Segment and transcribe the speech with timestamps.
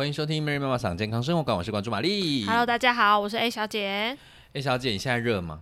[0.00, 2.46] 欢迎收听 Mary 妈妈赏健康生活馆，我是关注玛丽。
[2.46, 4.16] Hello，大家好，我是 A 小姐。
[4.54, 5.60] A，小姐，你现在热吗？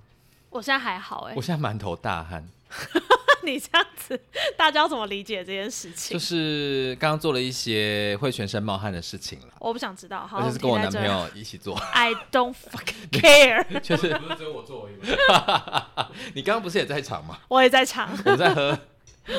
[0.51, 2.49] 我现在还好哎、我现在满头大汗，
[3.43, 4.17] 你这样子，
[4.57, 6.17] 大家要怎么理解这件事情？
[6.17, 10.25] 就是刚刚做了一些会全身冒汗的事情了，我不想知道。
[10.25, 13.81] 好，而且是跟我男朋友一起做，I don't fucking care。
[13.81, 14.95] 就是不是只有我做而已
[15.33, 16.11] 吗？
[16.35, 17.41] 你刚刚不是也在场吗？
[17.49, 18.79] 我也在场，我在喝，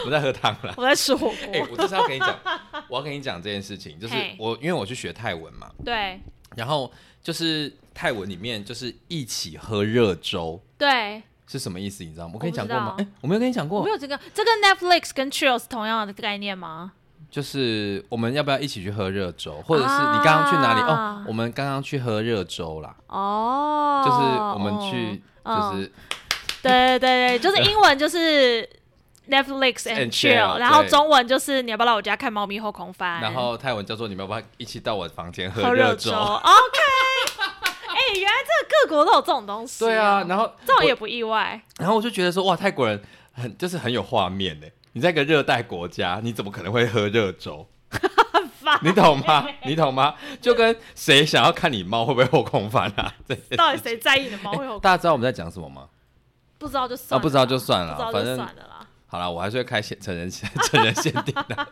[0.05, 0.73] 我在喝汤了。
[0.75, 1.70] 我在吃火哎、锅。
[1.71, 2.38] 我就是要跟你讲，
[2.89, 6.19] 我要跟你讲这件事情，就是我因为我去学泰文嘛，对。
[6.55, 6.91] 然后
[7.21, 10.61] 就是泰文里面就是一起喝热粥。
[10.77, 12.04] 对，是什么意思？
[12.04, 12.33] 你知道吗？
[12.36, 12.55] 我跟你？
[12.55, 12.95] 讲过吗？
[12.97, 13.79] 哎、我没有跟你讲过。
[13.79, 16.93] 我没，有这个，这跟 Netflix 跟 Chill 是同样的概念吗？
[17.29, 20.81] 就是我们要不要一起去喝热粥，或者是啊你刚刚去哪里？
[20.81, 25.71] 哦，我们刚刚去喝热粥啦，哦，就是我们去，哦。
[25.71, 25.92] 就是
[26.64, 28.67] 对对对对，就是英文就是
[29.29, 33.22] Netflix and chill，chill，然后中文就是你要不要来我家看猫咪后空翻？
[33.22, 36.11] 然后泰文叫做你们要不要一起到我的房间喝喝热粥。
[36.11, 36.80] OK，
[37.88, 41.62] 哎、原来这个各国都有这种东西、对啊，，然后这种也不意外。
[41.78, 43.02] 然后我就觉得说，哇，泰国人
[43.34, 44.68] 很就是很有画面呢。
[44.94, 47.68] 你在一个热带国家，你怎么可能会喝热粥？
[48.81, 49.48] 你懂吗？
[49.64, 50.16] 你懂吗？
[50.42, 53.14] 就跟谁想要看你猫会不会后空翻啊？
[53.56, 54.80] 到底谁在意你的猫会有？
[54.80, 55.88] 大家知道我们在讲什么吗？
[56.58, 58.78] 不知道就算了啊不知道就算了反正算了啦。
[59.12, 61.68] 好了，我还是会开限成人 成人限定的。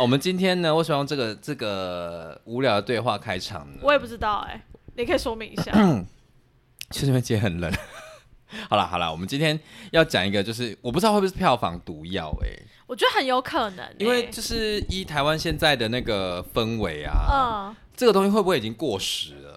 [0.00, 3.80] 我们今天呢，为什么用这个这个无聊的对话开场呢？
[3.82, 5.72] 我也不知道哎、你可以说明一下。
[6.90, 7.72] 就是因为今天很冷。
[8.70, 9.58] 好了好了，我们今天
[9.90, 12.48] 要讲一个，就是我不知道会不会是票房毒药哎、
[12.86, 19.55] 我觉得很有可能、欸，因为就是依台湾现在的那个氛围啊，嗯，这个东西会不会已经过时了？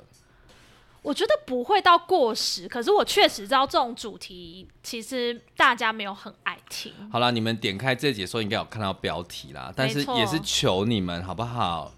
[1.01, 6.93] 我觉得不会到过时，可是我确实知道这种主题其实大家没有很爱听。
[7.11, 11.91] 好了，你们点开这节说应该有看到标题啦，但是也是求你们好不好？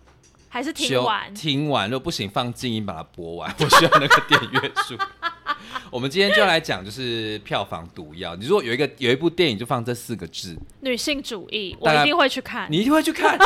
[0.49, 4.97] 还是听完，听完，如果不行放静音把它播完， 我需要那个点阅数。
[5.89, 8.35] 我们今天就来讲，就是票房毒药。
[8.35, 12.69] 你如果有一个有一部电影就放这四个字，女性主义，我一定会去看。
[12.69, 13.38] 你一定会去看。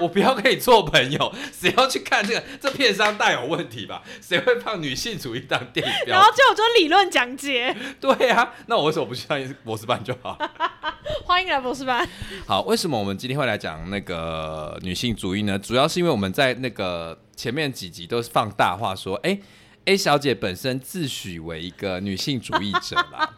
[0.00, 2.42] 我不要跟你做朋友，谁要去看这个？
[2.60, 4.02] 这片商大有问题吧？
[4.20, 10.38] 谁会放女性主义当电影标然后就有做理论讲解， 对啊、那我为什么不去上博士班就好？
[11.26, 12.06] 欢迎来博士班。
[12.46, 15.58] 好，为什么我们今天会来讲那个女性主义呢？
[15.58, 19.38] 主要是因为我们在那个前面几集都是放大话说，哎、
[19.86, 23.30] a 小姐本身自诩为一个女性主义者啦，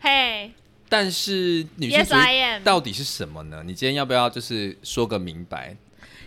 [0.00, 0.52] 嘿、
[0.92, 3.62] 但是女性主义到底是什么呢？
[3.64, 5.74] 你今天要不要就是说个明白？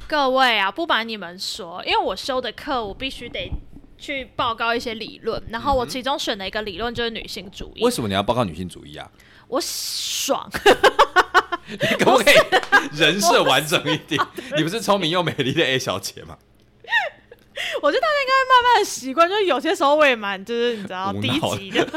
[0.08, 3.52] 各位啊，不瞒你们说，因为我修的课，我必须得
[3.96, 7.92] 去报告一些理论，然后我其中选的一个理论就是女性主义为。
[7.92, 9.08] 什么你要报告女性主义啊？
[9.48, 10.50] 我爽，
[11.70, 12.36] 你可不可以
[12.98, 14.20] 人设完整一点？
[14.58, 16.36] 你不是聪明又美丽的 A 小姐吗？
[17.84, 21.88] 我觉得大家应该慢慢的习惯，就是有些时候我也蛮就是你知道低级的。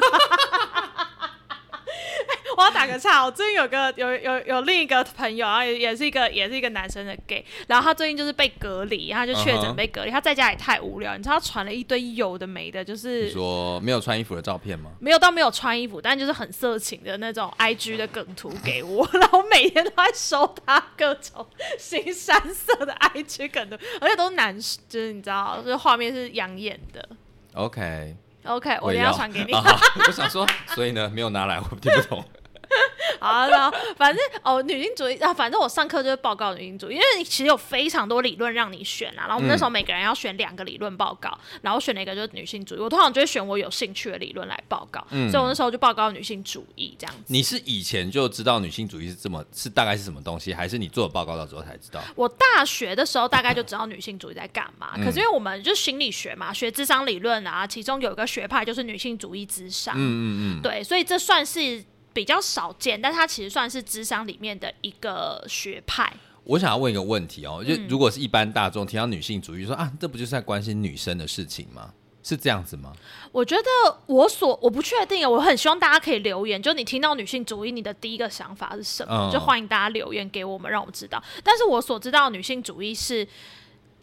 [2.57, 14.91] 我要打个岔，我最近有个有有有另一个朋友，然后也也是一个也是一个男生的 gay，然后他最近就是被隔离，他就确诊被隔离他在家也太无聊，你知道他传了一堆有的没的，就是说没有穿衣服的照片吗？
[15.01, 21.47] 没有到没有穿衣服，但就是很色情的那种 IG 的梗图给我， 然后我每天都在收他各种
[21.79, 24.57] 新山色的 IG 梗图，而且都是男，
[24.89, 27.09] 就是你知道，就是画面是养眼的。
[27.55, 28.15] OK，
[28.49, 29.53] OK，我也要等下传给你。
[29.53, 32.25] 啊我想说，所以呢，没有拿来，我听不懂。
[33.21, 39.23] 好，然后反正哦，女性主义啊，反正我上课就是报告女性主义，因为其实有非常多理论让你选啊。
[39.27, 42.79] 然后我们那时候每个人要选两个理论报告，然后选了一个就是女性主义。
[42.79, 47.23] 我通常就会选我有兴趣的理论来报告，嗯所以我那时候就报告女性主义这样子。
[47.27, 52.01] 你是以前就知道女性主义是这么是大概是什么东西，还是你做了报告到之后才知道？
[52.15, 61.83] 我大学的时候大概就知道女性主义在干嘛，嗯可是因为我们就是心理学嘛，学智商理论啊，其中有一个学派就是女性主义之上，嗯嗯嗯，对，所以这算是
[62.19, 66.13] 比较少见，但它其实算是智商里面的一个学派。
[66.43, 71.95] 我想要问一个问题哦，就嗯如果是一般大众听到女性主义，说啊，这不就是在关心女生的事情吗？
[72.25, 72.93] 是这样子吗？
[73.31, 73.63] 我觉得
[74.07, 79.31] 我所我不确定，我很希望大家可以留言，就你听到女性主义，你的第一个想法是什么？
[79.31, 81.23] 嗯就欢迎大家留言给我们，让我们知道。
[81.45, 83.25] 但是我所知道女性主义是，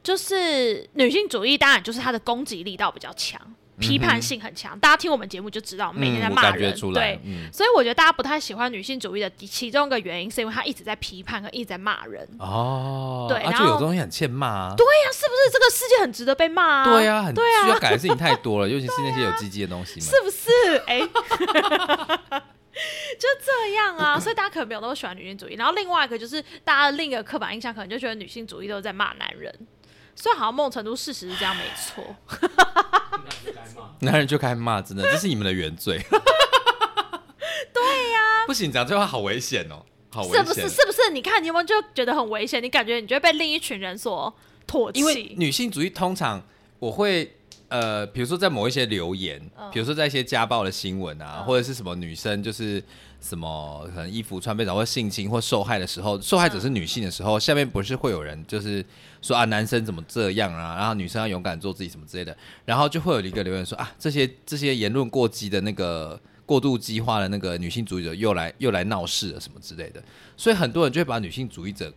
[0.01, 3.41] 就是女性主义，当然就是它的攻击力道比较强。
[3.79, 4.77] 批判性很强。
[4.79, 12.27] 大家听我们节目就知道，每天在骂人，对。，嗯，所以我觉得大家不太喜欢女性主义的其中一个原因，是因为她一直在批判和一直在骂人。
[12.39, 16.85] 哦，啊，对然后就有东西很欠骂啊，对呀、是不是这个世界很值得被骂啊？
[16.85, 20.05] 对啊，很对啊需要改的事情太多了， 尤其是那些有鸡鸡的东西嘛。
[20.05, 20.77] 是不是？
[20.87, 20.99] 哎、
[23.17, 25.55] 就这样啊，所以大家可能没有那么喜欢女性主义。
[25.55, 29.53] 然后另外一个就是大家另一个刻板印象，可能就觉得女性主义都是在骂男人。
[30.15, 32.15] 虽然好像某种程度事实是这样，没错。
[33.99, 35.97] 男人就开始骂，真的，这是你们的原罪。
[37.73, 40.37] 对呀、不行，讲这话好危险哦，好危险。
[40.37, 40.61] 是不是？
[40.69, 41.09] 是不是？
[41.11, 42.61] 你看，你有没有就觉得很危险？
[42.63, 44.33] 你感觉你就会被另一群人所
[44.67, 44.99] 唾弃？
[44.99, 46.41] 因为女性主义通常
[46.79, 47.35] 我会
[47.67, 52.83] 呃，比如说在某一些留言，嗯比如说在一些家暴的新闻啊，嗯或者是什么女生就是
[53.25, 58.85] 什么可能衣服穿被找或性侵或受害的时候，受害者是女性的时候，下面不是会有人就是
[59.21, 66.19] 说啊男生怎么这样啊，然后女生要勇敢做自己什么之类的，然后就会有一个留言说啊这些这些言论过激的那个。
[66.47, 70.03] 过度激化的那个女性主义者又来又来闹事了什么之类的，
[70.37, 71.91] 所以很多人就会把女性主义者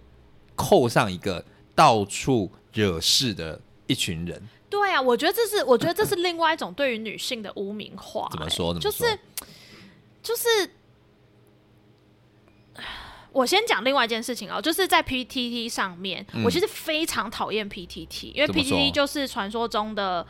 [0.56, 4.42] 扣上一个到处惹事的一群人。
[4.70, 9.04] 对啊，我觉得这是，我觉得这是另外一种对于女性的污名化、怎么说呢就是
[10.22, 10.44] 就是。
[13.38, 16.42] 我先讲另外一件事情哦，就是在 PTT 上面，嗯。
[16.42, 20.26] 我其实非常讨厌 PTT，因为怎么说？PTT 就是传说中的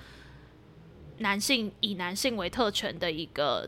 [1.19, 3.67] 男性以男性为特权的一个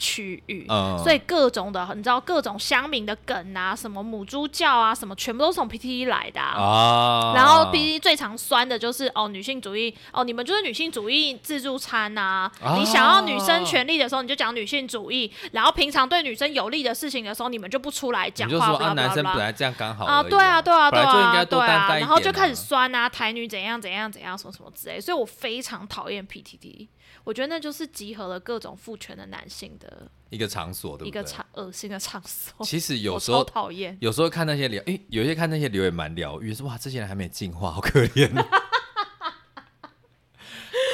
[0.00, 0.98] 区域，嗯。
[0.98, 6.58] 所以各种的，你知道各种乡民的梗啊，什么母猪叫啊，什么全部都是从 PTT 来的啊。
[6.58, 7.32] 啊。
[7.36, 12.76] 然后 PTT 最常酸的就是哦女性主义哦，你们就是女性主义自助餐呐、啊。
[12.78, 26.88] 你想要女生权利的时候，你就讲女性主义，然后平常对女生有利的事情的时候，你们就不出来讲话，就说啊，巴拉巴拉男生本来这样刚好啊，对啊，对啊，对啊，对啊，然后就开始啊酸啊，台女怎样怎样怎样，什么什么之类，所以我非常讨厌 PTT，
[27.30, 31.08] 我觉得那就是集合了各种父权的男性的一个场所，对不对？
[31.08, 32.66] 一个场恶心的场所。
[32.66, 33.96] 其实有时候讨厌。
[34.00, 38.28] 有时候看那些留，诶，有些看那些留言蛮疗愈，说哇，这些人还没进化，好可怜。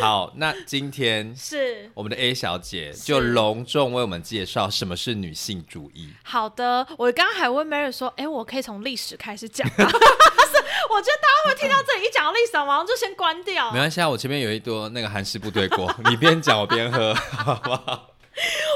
[0.00, 6.12] 好，那今天是我们的 A 小姐就隆重为我们介绍什么是女性主义。
[6.22, 9.74] 好的，我刚刚还问 Mary 说，哎、我可以从历史开始讲吗？
[10.88, 13.78] 我觉得大家会听到这里一讲到历史，马上就先关掉没。
[13.78, 18.10] 关系啊，我前面有一桌那个韩式部队锅， 你边讲我边喝， 好不好？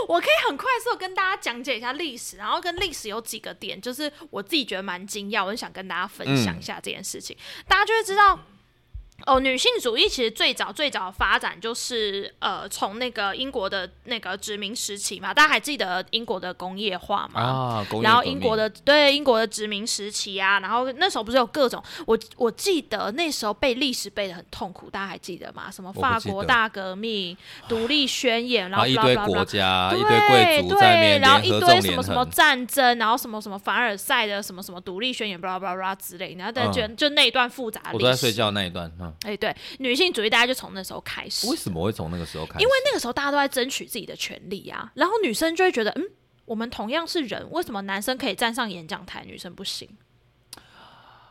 [0.09, 7.37] 我可以很快速地跟大家讲解一下历史，然后跟历史有几个点，就是我自己觉得蛮惊讶，我很想跟大家分享一下这件事情，
[7.69, 8.39] 大家就会知道。
[9.27, 17.41] 哦，女性主义其实最早最早的发展就是呃，从那个英国的那个殖民时期嘛，大家还记得英国的工业化嘛？
[17.41, 25.71] 啊，工业然后英国的对英国的殖民时期啊，然后那时候不是有各种我我记得那时候背历史背的很痛苦，大家还记得吗？
[25.71, 27.37] 什么法国大革命、
[27.69, 38.31] 独立宣言，然后一堆国家、一对堆贵族在然后一堆什么什么，战争，然后什么什么凡尔赛的什么什么独立宣言，巴拉巴拉之类，然后但就、就那一段复杂的我都在睡。
[38.31, 42.63] 觉那一段，嗯，哎，对，女性主义大家就从那时候开始，为什么会从那个时候开始？
[42.63, 46.05] 因为那个时候大家都在争取自己的权利啊，然后女生就会觉得，嗯，
[46.45, 49.89] 我们同样是人，为什么男生可以站上演讲台，女生不行？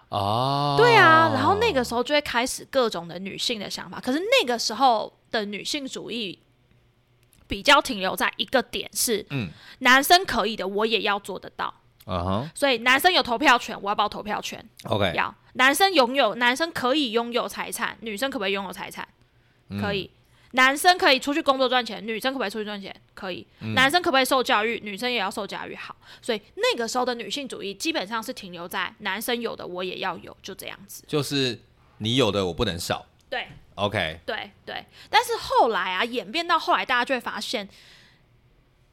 [0.10, 6.40] 哦，对啊，然后那个时候就会开始各种的女性的想法，可是那个时候的女性主义
[7.48, 9.50] 比较停留在一个点是，嗯
[9.80, 11.74] 男生可以的，我也要做得到。
[12.12, 14.68] 嗯哼所以男生有投票权，我要报投票权。
[14.86, 19.06] ，OK，要男生拥有，男生可以拥有财产，女生可不可以拥有财产？
[19.70, 20.10] 嗯可以。
[20.54, 22.96] 男生可以出去工作赚钱，女生可不可以出去赚钱？
[23.14, 23.46] 可以。
[23.60, 24.80] 嗯男生可不可以受教育？
[24.82, 25.76] 女生也要受教育。
[25.76, 31.04] 好，所以那个时候的女性主义基本上是停留在男生有的我也要有，就这样子。
[31.06, 31.60] 就是
[31.98, 34.86] 你有的我不能少对，OK，对对。
[35.10, 37.68] 但是后来啊，演变到后来，大家就会发现，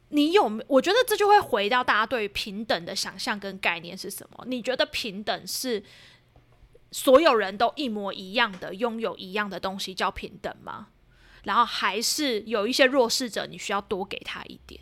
[0.09, 0.65] 你有没？
[0.67, 4.45] 我觉得这就会回到大家对于平等的想象跟概念是什么？
[4.49, 5.83] 你觉得平等是
[6.97, 10.87] 所有人都一模一样的拥有一样的东西叫平等吗？
[11.43, 14.81] 然后还是有一些弱势者，你需要多给他一点，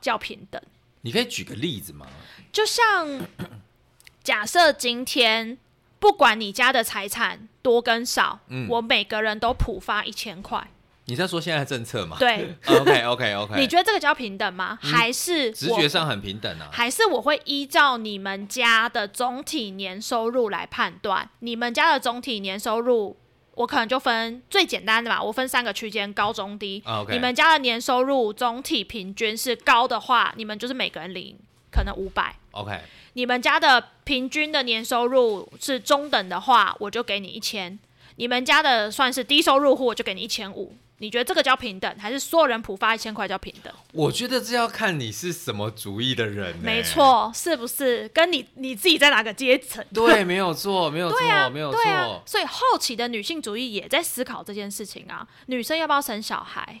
[0.00, 0.58] 叫平等？
[1.02, 2.06] 你可以举个例子吗？
[2.50, 3.26] 就像
[4.24, 5.58] 假设今天
[5.98, 10.70] 不管你家的财产多跟少，嗯我每个人都普发一千块，
[11.08, 12.16] 你在说现在的政策吗？
[12.18, 14.76] 对，， OK OK OK，你觉得这个叫平等吗？
[14.82, 23.16] 还是我直觉上很平等啊，还是我会依照你们家的总体年收入来判断，你们家的总体年收入，
[23.54, 26.82] 我可能就分最简单的吧，我分三个区间，高中低。
[26.84, 31.36] 啊，OK 你们家的年收入总体平均是高的话，你们就是每个人领
[31.70, 32.34] 可能五百。
[32.50, 32.80] OK，
[33.12, 37.78] 你们家的平均的年收入是中等的话，我就给你一千；
[38.16, 40.74] 你们家的算是低收入户，我就给你一千五。
[40.98, 43.72] 你觉得这个叫平等，还是所有人普发一千块叫平等？
[43.92, 48.08] 我觉得这要看你是什么主义的人、欸，没，错，是不是？
[48.08, 49.84] 跟你你自己在哪个阶层？
[49.92, 56.80] 对，没有错，没有错，没有错，，所以后期的女性主义也在思考这件事情啊，女生要不要生小孩？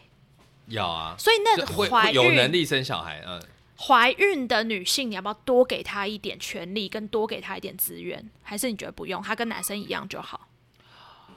[0.68, 3.40] 要啊，所以那会怀会有能力生小孩，嗯，
[3.78, 8.28] 怀孕的女性，你要不要多给她一点权利，跟多给她一点资源？
[8.42, 10.48] 还是你觉得不用，她跟男生一样就好？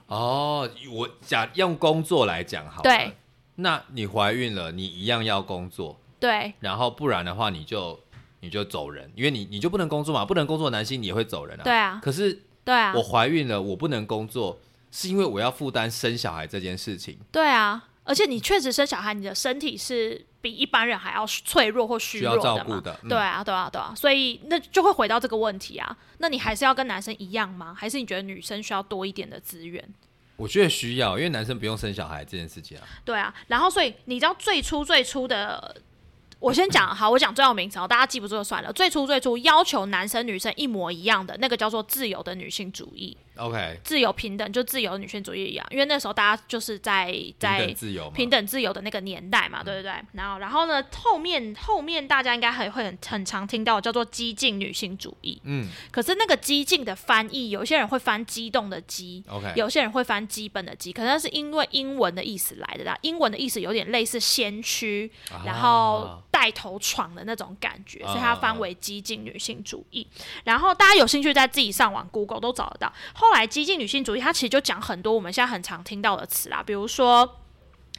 [0.10, 2.84] 哦，我假用工作来讲好了。
[2.84, 3.16] 对，
[3.56, 8.00] 那你怀孕了，你一样要工作，对然后不然的话，你就
[8.42, 11.64] 你就走人，因为你你就不能工作嘛，不能工作男性你也会走人啊。
[11.64, 14.60] 对啊，可是对啊我，怀孕了，我不能工作，
[14.92, 17.18] 是因为我要负担生小孩这件事情。
[17.32, 17.86] 对啊。
[18.04, 22.58] 而且你确实生小孩，你的身体是比一般人还要脆弱或虚需要弱的嘛？
[22.58, 25.96] 照顾的，嗯对啊，对啊，对啊，所以那就会回到这个问题啊。
[26.18, 27.76] 那你还是要跟男生一样吗？
[27.78, 29.84] 还是你觉得女生需要多一点的资源？
[30.38, 32.84] 我觉得需要，因为男生不用生小孩这件事情啊。
[33.06, 35.76] 对啊，然后所以你知道最初最初的，
[36.40, 38.72] 我先讲好，我讲重要名词哦，大家记不住就算了。
[38.72, 49.92] 最初最初要求男生女生一模一样的那个叫做自由的女性主义，OK，自由平等就自由女性主义一样，因为那时候大家就是在平在等自由，平等自由的那个年代嘛，对不对？
[50.14, 62.98] 然后然后呢，后面后面大家应该还会很很常听到叫做激进女性主义，嗯可是那个激进的翻译，有些人会翻激动的激，，OK，有些人会翻基本的基，可能是因为英文的意思来的啦。
[63.02, 70.06] 英文的意思有点类似先驱，啊然后带头闯的那种感觉，所以它翻为激进女性主义。
[70.44, 72.92] 然后大家有兴趣在自己上网 Google 都找得到。
[73.14, 77.38] 后后来激进女性主义，它其实就讲很多我们现在很常听到的词啦，比如说，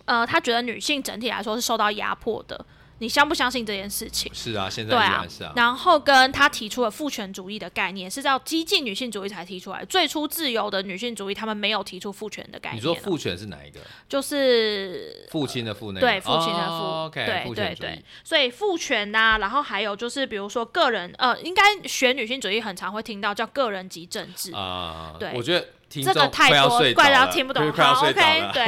[0.04, 2.66] 呃，他觉得女性整体来说是受到压迫的。
[3.00, 4.32] 你相不相信这件事情？
[4.32, 9.84] 是啊，现在对啊依然是啊，然后跟他提出了父权主义的概念，是叫激进女性主义才提出来。
[9.86, 12.80] 最初自由的女性主义，他们没有提出父权的概念你。
[12.80, 13.80] 说父权是哪一个？
[14.08, 16.06] 就是父亲的父那个？
[16.06, 24.52] 对父亲的父，哦，OK，对父对对所以父权呐、然后还有就是比如说个人，呃，应该学女性主义很常会听到叫个人及政治。
[24.52, 27.70] 啊，对我觉得听这个太多怪到着了听不懂。
[27.74, 28.64] 好，OK，对。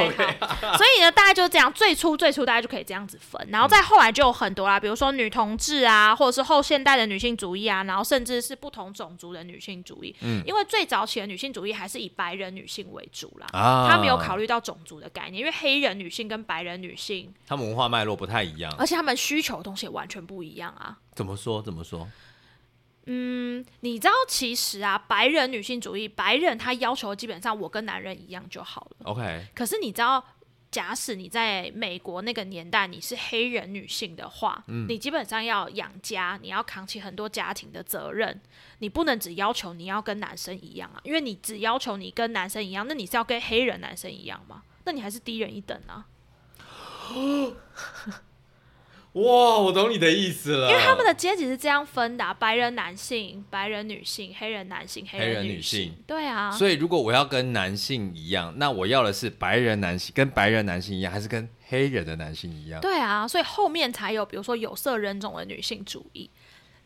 [0.77, 1.71] 所以呢，大概就是这样。
[1.71, 10.15] 最初最初大家就可以这样子分，然后再后来就有很多啦，比如说女同志啊，或者是后现代的女性主义啊，然后甚至是不同种族的女性主义。
[10.21, 13.47] 嗯因为最早期的女性主义还是以白人女性为主啦。
[13.53, 18.73] 啊，他没有考虑到种族的概念，因为黑人女性跟白人女性，他们文化脉络不太一样。
[18.77, 20.97] 而且他们需求的东西也完全不一样啊。
[21.15, 21.61] 怎么说？
[21.61, 22.07] 怎么说？
[23.05, 28.97] 你知道，其实啊，白人女性主义，白人他要求基本上我跟男人一样就好了。
[29.03, 30.23] OK，可是你知道，
[30.71, 38.41] 假使你在美国那个年代你是黑人女性的话，你基本上要养家，你要扛起很多家庭的责任，
[38.79, 44.63] 你不能只要求你要跟男生一样啊，因为你只要求你跟男生一样，那你是要跟黑人男生一样吗？
[44.85, 46.05] 那你还是低人一等啊，
[49.13, 50.69] 哇，我懂你的意思了。
[50.69, 62.81] 因为他们的阶级是这样分的啊、白人男性、白人女性、黑人男性、黑黑人女女性对啊，所以如果我要跟男性一样，那我要的是白人男性跟白人男性一样，还是跟黑人的男性一样？
[62.81, 66.29] 对啊，所以后面才有比如说有色人种的女性主义。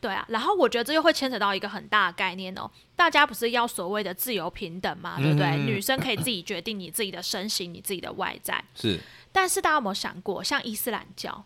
[0.00, 5.46] 对啊，然后我觉得这又会牵扯到一个很大的概念哦，大家不是要所谓的自由平等嘛，对不对？
[5.46, 8.62] 嗯女生可以自己决定你自己的身形、你自己的外在。
[8.76, 9.00] 是，
[9.32, 11.44] 但是大家有没有想过，像伊斯兰教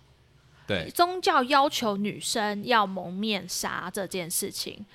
[0.66, 4.87] 对，宗教要求女生要蒙面纱这件事情，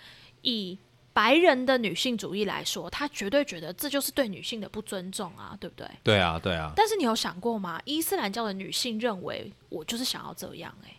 [0.42, 0.78] 以
[1.14, 5.90] 白人的女性主义来说，他绝对觉得这就是对女性的不尊重啊，对不对？
[6.04, 6.72] 对啊，对啊。
[6.76, 7.82] 但是你有想过吗？
[7.86, 10.96] 伊斯兰教的女性认为我就是想要这样、欸，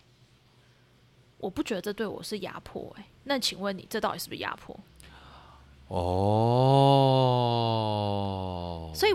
[1.39, 4.79] 我不觉得这对我是压迫、欸，那请问你这到底是不是压迫？
[5.87, 6.03] 哦，
[8.95, 9.15] 所以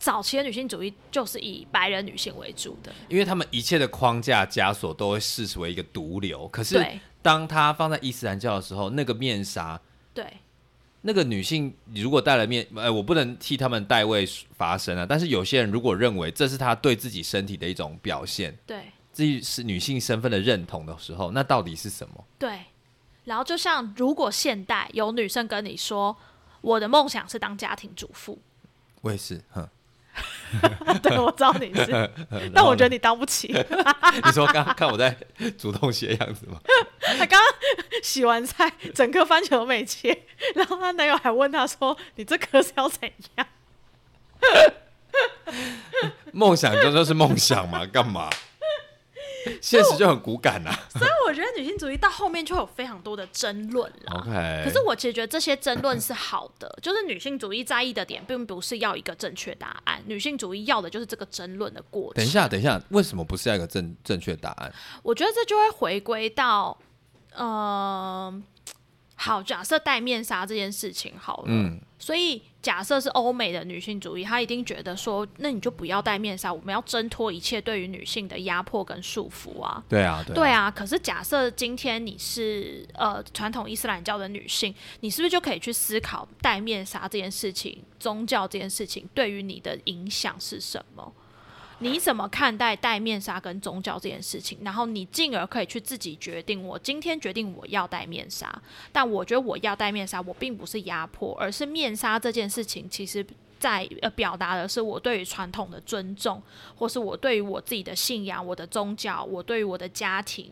[0.00, 6.82] 早期的女性主义就是以白人女性为主的，因为他们一切的框架枷锁都会视为一个毒瘤，可是
[7.20, 9.78] 当他放在伊斯兰教的时候，那个面纱，
[10.14, 10.26] 对
[11.02, 14.26] 那个女性如果戴了面，呃，我不能替他们代位
[14.56, 15.04] 发声啊。
[15.06, 22.24] 但是有些人如果认为这是她对自己身体的一种表现，对自己是女性身份的认同的时候，那到底是什么？
[22.38, 22.58] 对。
[23.24, 26.16] 然后就像如果现代有女生跟你说，
[26.62, 28.38] 我的梦想是当家庭主妇，
[29.02, 29.68] 我也是，哼。
[31.02, 32.10] 对我知道你是，
[32.54, 33.48] 但我觉得你当不起。
[34.24, 35.16] 你说刚看我在
[35.56, 36.58] 主动写样子吗？
[37.18, 37.40] 她刚刚
[38.02, 40.24] 洗完菜，整颗番茄都没切，
[40.54, 43.46] 然后她男友还问她说：“你这颗是要怎样
[46.32, 48.28] 梦想就就是梦想嘛，干嘛？
[49.60, 50.70] 现实就很骨感呐？
[50.98, 54.20] ”所以我觉得女性主义到后面就会有非常多的争论了。
[54.20, 62.22] OK，可是我其实觉得这些争论是好的， 就是女性主义在意的点，并不是要一个正确答案，女性主义要的就是这个争论的过程。
[62.22, 64.72] 等一，下，等一下，为什么不是要一个正正确答案？
[65.02, 66.76] 我觉得这就会回归到，
[67.34, 68.42] 呃，
[69.16, 79.82] 好，假设戴面纱这件事情好了，嗯，所以假设是欧美的女性主义，她一定觉得说，那你就不要戴面纱，我们要挣脱一切对于女性的压迫跟束缚啊。
[79.88, 91.12] 对啊，对对啊，可是假设今天你是呃传统伊斯兰教的女性，你是不是就可以去思考戴面纱这件事情、宗教这件事情对于你的影响是什么？
[91.80, 94.58] 你怎么看待戴面纱跟宗教这件事情？
[94.62, 98.50] 然后你进而可以去自己决定，我今天决定我要戴面纱，
[98.92, 103.26] 但我觉得我要戴面纱，我并不是压迫，而是面纱这件事情其实。
[103.60, 106.42] 在呃，表达的是我对于传统的尊重，
[106.74, 110.50] 或是我对于我自己的信仰、我的宗教、我对于我的家庭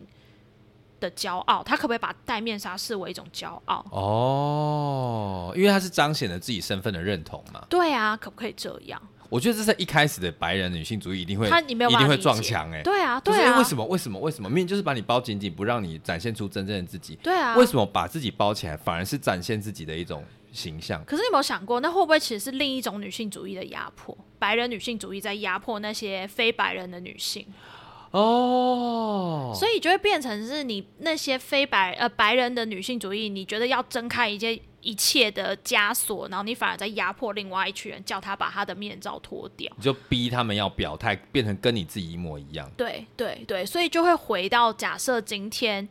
[0.99, 1.63] 的骄傲。
[1.63, 3.83] 他可不可以把戴面纱视为一种骄傲？
[3.89, 7.65] 哦，因为他是彰显了自己身份的认同嘛。
[7.67, 9.01] 对啊，可不可以这样？
[9.29, 12.81] 我觉得这是一开始的白人女性主义一定会，他你没有一定会撞墙哎。
[12.81, 13.85] 对啊，就是对啊，为什么？
[13.85, 14.19] 为什么？
[14.19, 14.49] 为什么？
[14.49, 17.15] 明明就是把你包紧紧，不让你展现出真正的自己。
[17.21, 21.03] 对啊，为什么把自己包起来，反而是展现自己的一种形象？
[21.05, 24.17] 可是你有没有想过，那会不会其实是另一种女性主义的压迫？
[24.39, 27.45] 白人女性主义在压迫那些非白人的女性，
[28.11, 39.71] 哦，所以就会变成是你那些非白呃白人的女性主义，你觉得要睁开一些一切的枷锁，然后你反而在压迫另外一群人，叫他把他的面罩脱掉。
[39.75, 42.69] 你就逼他们要表态，变成跟你自己一模一样。
[42.77, 45.87] 对对对，所以就会回到假设今天，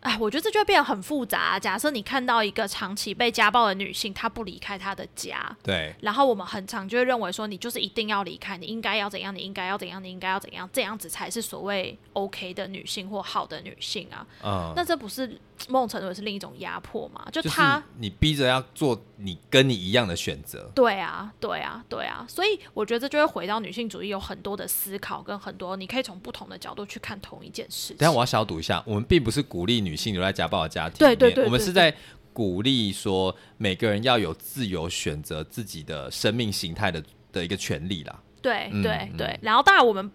[0.00, 1.58] 哎，我觉得这就会变得很复杂。
[1.58, 14.26] 假设你看到一个长期被家暴的女性，她不离开她的家，对，然后我们很常就会认为说，你就是一定要离开，你应该要怎样，你应该要怎样，你应该要怎样，这样子才是所谓 OK 的女性或好的女性啊。
[14.44, 17.26] 嗯，那这不是某种程度也是另一种压迫嘛？
[17.32, 17.60] 就就是。
[17.98, 20.70] 你逼着要做你跟你一样的选择。
[20.74, 27.96] 对啊，对啊，对啊，所以我觉得这就会回到女性主义有很多的思考，跟很多你可以从不同的角度去看同一件事情。
[27.96, 31.94] 等下我要消毒一下，我们并不是鼓励女性留在家暴的家庭对对对我们是在
[32.32, 38.22] 鼓励说每个人要有自由选择自己的生命形态的的一个权利啦。
[38.42, 40.08] 对对对，然后当然我们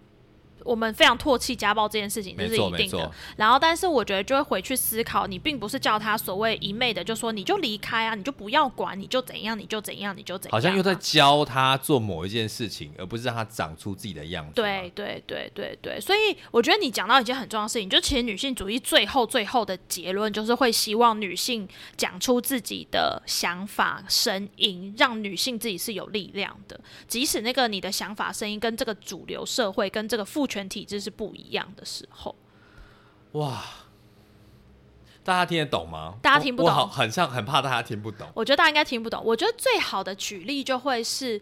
[0.64, 3.10] 我们非常唾弃家暴这件事情，这是一定的。
[3.36, 10.52] 然后，但是我觉得就会回去思考，你并不是叫他所谓一昧的就说你就离开啊，你就不要管，你就怎样，你就怎样，你就怎样。
[10.52, 14.52] 啊、好像又在教他做某一件事情，而不是让他长出自己的样子。
[14.54, 32.34] 对，对对对对，所以我觉得你讲到一件很重要的事情，就其实女性主义最后最后的结论就是会希望女性讲出自己的想法声音，让女性自己是有力量的，即使那个你的想法声音跟这个主流社会跟这个父权体制是不一样的时候，
[33.32, 33.64] 哇，
[35.24, 36.14] 大家听得懂吗？
[36.20, 38.28] 大家听不懂我我好很像很怕大家听不懂。
[38.34, 39.22] 我觉得大家应该听不懂。
[39.24, 41.40] 我觉得最好的举例就会是。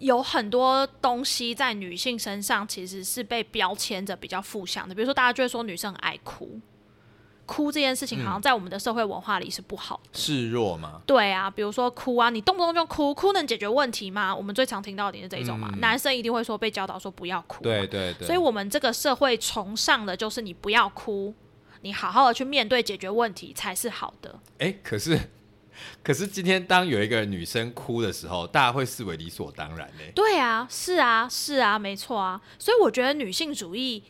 [0.00, 6.60] 有很多东西在女性身上其实是被标签着比较负向的，比如说大家就会说女生很爱哭，
[7.46, 10.18] 哭这件事情好像在我们的社会文化里是不好的。
[10.18, 14.34] 示弱嘛，对啊，比如说哭啊，你动不动就哭，哭能解决问题吗？
[14.34, 18.26] 我们最常听到的是这一种嘛，嗯男生一定会说被教导说不要哭，对对对。
[18.26, 21.34] 所以我们这个社会崇尚的就是你不要哭，
[21.82, 24.38] 你好好的去面对解决问题才是好的。
[24.58, 25.18] 哎、可是
[26.02, 32.40] 可是今天当有一个女生哭的时候，大家会视为理所当然嘞、对啊，是啊，是啊，没错啊。
[32.58, 34.02] 所以我觉得女性主义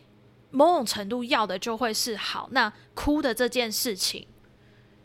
[0.55, 2.49] 某种程度要的就会是好。
[2.53, 4.27] 那哭的这件事情，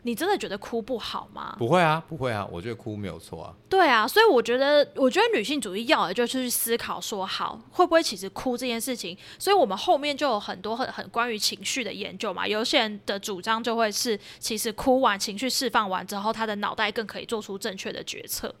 [0.02, 1.54] 你真的觉得哭不好吗？
[1.58, 3.54] 不会啊，不会啊，我觉得哭没有错啊。
[3.68, 12.48] 对啊，所以我觉得，我觉得女性主义要的就是去思考说，好会不会其实哭这件事情，所以我们后面就有很多很很关于情绪的研究嘛。
[12.48, 18.54] 有些人的主张就会是，其实哭完情绪释放完之后，他的脑袋更可以做出正确的决策，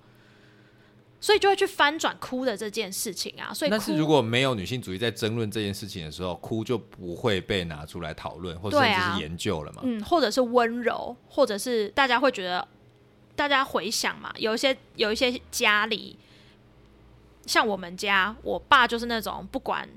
[1.20, 3.52] 所以就会去翻转哭的这件事情啊。
[3.52, 9.82] 所以哭但是如果没有女性主义在争论这件事情的时候，哭就不会被拿出来讨论，或者甚至是研究了嘛。
[9.84, 12.66] 嗯，或者是温柔，或者是大家会觉得，
[13.36, 16.18] 大家回想嘛，有一些有一些家里，
[17.46, 19.88] 像我们家，我爸就是那种不管，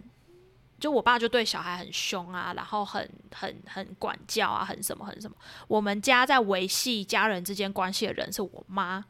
[0.79, 5.37] 就我爸就对小孩很凶啊，然后很很很管教啊，很什么很什么。
[5.67, 9.05] 我们家在维系家人之间关系的人是我妈。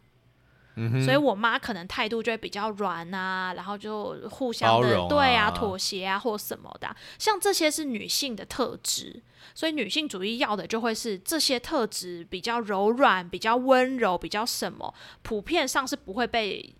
[0.76, 5.08] 嗯所以我妈可能态度就会比较软啊，然后就互相的啊。
[5.08, 9.22] 对啊妥协啊或什么的啊、像这些是女性的特质，
[9.54, 16.76] 所以女性主义要的就会是这些特质比较柔软、比较温柔、比较什么，普遍上是不会被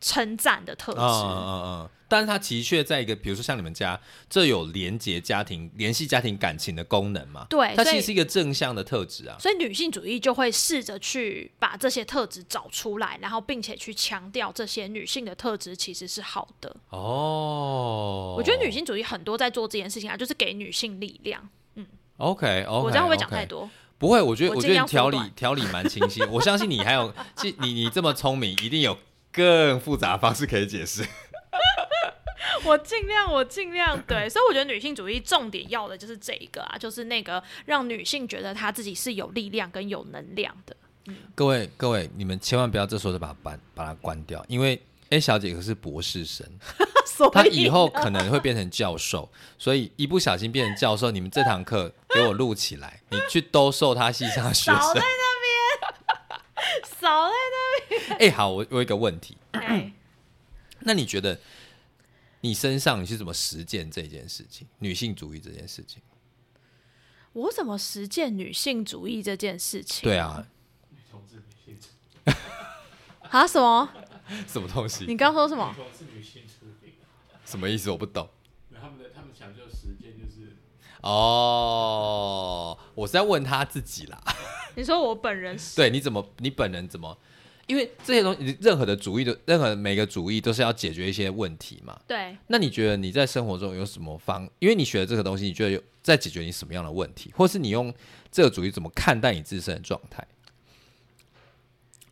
[0.00, 0.98] 称赞的特质。
[0.98, 7.46] 嗯嗯嗯嗯，但是它的确在一个，比如说像你们家，这有连接家庭、联系家庭感情的功能嘛？
[7.50, 9.36] 对它其实是一个正向的特质啊。
[9.38, 16.74] 所以女性主义就会试着去把这些特质找出来，然后并且去强调这些女性的特质其实是好的。
[16.90, 21.48] 哦，我觉得女性主义很多在做这件事情啊，就是给女性力量。
[22.16, 23.46] OK OK，我这样会不会讲太？
[23.46, 23.68] 多？
[23.96, 28.96] 不会，我觉得我我觉得你条理条理蛮清晰，我相信你还有，其你你这么聪明，一定有
[29.32, 31.04] 更复杂的方式可以解释。
[32.64, 40.76] 我尽量，我尽量对，所以我觉得女性主义重点要的就是这一个啊，就是那个让女性觉得她自己是有力量跟有能量的。
[41.34, 46.46] 各位各位，你们千万不要这时候就把它关把它关掉，因为 A 小姐可是博士生，
[46.78, 54.70] 以她以后可能会变成教授，所以一不小心变成教授，你们这堂课给我录起来，你去兜售她系上的学
[57.00, 57.34] 少在。
[57.34, 59.36] 那边，哎、好，我我有一个问题。
[60.80, 61.38] 那你觉得
[62.40, 66.00] 你身上你是怎么实践这件事情，女性主义这件事情？
[67.32, 70.02] 我怎么实践女性主义这件事情？
[70.02, 70.46] 对啊，
[70.90, 71.88] 女同志女性主
[72.30, 72.34] 义，
[73.28, 73.88] 啊，什么？
[74.48, 75.04] 什么东西？
[75.06, 75.82] 你刚说什么女？
[75.82, 76.92] 同志女性主义，
[77.44, 77.90] 什么意思？
[77.90, 78.28] 我不懂。
[78.72, 80.56] 他们的他们讲究实践就是
[81.02, 84.22] 哦，我是在问他自己啦。
[84.74, 85.76] 你说我本人是？
[85.76, 87.16] 对，你怎么，你本人怎么？
[87.66, 91.96] 因为这些东西，任何的主义的，任何每个主义都是要解决一些问题嘛。
[92.04, 94.48] 对，那你觉得你在生活中有什么方？
[94.58, 97.94] 因为你学的这个东西，你觉得有在解决你什么样的问题，或是你用
[98.32, 100.26] 这个主义怎么看待你自身的状态？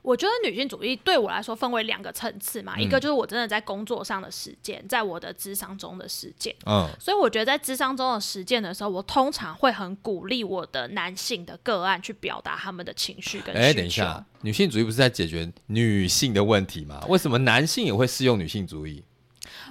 [0.09, 6.57] 我觉得女性主义对我来说分为两个层次嘛，嗯一个就是我真的在工作上的实践，在我的智商中的实践。
[6.65, 13.67] 嗯，所以我觉得在智商中的实践的时候，我通常会很鼓励我的男性的个案去表达他们的情绪跟需求。
[13.67, 17.05] 哎，等一下，女性主义不是在解决女性的问题吗？
[17.07, 19.05] 为什么男性也会适用女性主义？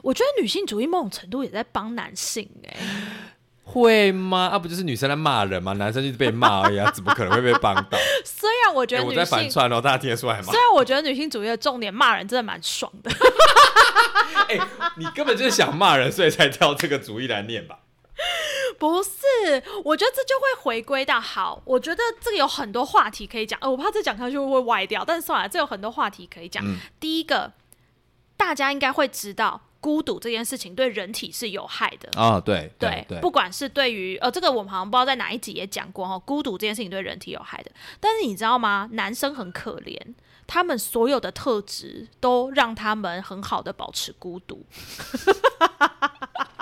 [0.03, 2.77] 我觉得女性主义某种程度也在帮男性哎、
[3.69, 4.49] 会吗？
[4.53, 5.73] 啊，不就是女生在骂人吗？
[5.73, 7.97] 男生就是被骂而已啊， 怎么可能会被帮到？
[8.23, 10.53] 虽然我觉得我在得，反串哦，大家听得出来吗虽？
[10.53, 13.11] 然我觉得女性主义的重点骂人真的蛮爽的，
[14.47, 14.57] 哎、
[14.95, 17.79] 你根本就是想骂人，所以才挑这个主意来念吧？
[18.79, 19.09] 不是？
[19.83, 26.63] 我觉得这就会回归到好，我觉得这个有很多话题可以讲，呃，我怕这讲下去会歪掉，但是算了，这有很多话题可以讲。
[26.65, 27.51] 嗯第一个，
[28.37, 29.61] 大家应该会知道。
[29.87, 37.71] 孤独这件事情对人体是有害的，啊，对对，对不管是对于呃，这个我们好像不知道在哪一集也讲过哦，孤独这件事情对人体有害的。
[38.01, 38.89] 但是你知道吗？
[38.91, 39.97] 男生很可怜，
[40.45, 44.65] 他们所有的特质都让他们很好的保持孤独。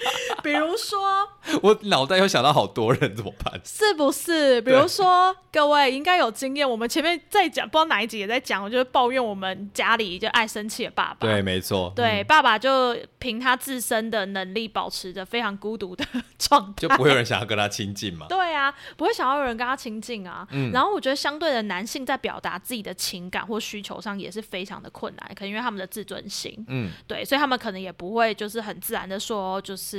[0.42, 1.28] 比如说，
[1.62, 3.60] 我脑袋又想到好多人，怎么办？
[3.64, 4.60] 是不是？
[4.62, 11.16] 比如说，各位应该有经验，我们前面在讲，不知道哪一集也在讲，我就是抱怨我们家里就爱生气的爸爸。
[11.20, 16.04] 对，没错，对，嗯爸爸就凭他自身的能力，保持着非常孤独的
[16.38, 18.26] 状态，就不会有人想要跟他亲近嘛。
[18.28, 20.46] 对啊，不会想要有人跟他亲近啊。
[20.50, 29.89] 嗯然后我觉得相对的，男性在表达自己的情感或需求上也是非常的困难，可能因为他们的自尊心，嗯，对，所以他们可能也不会就是很自然的说，就是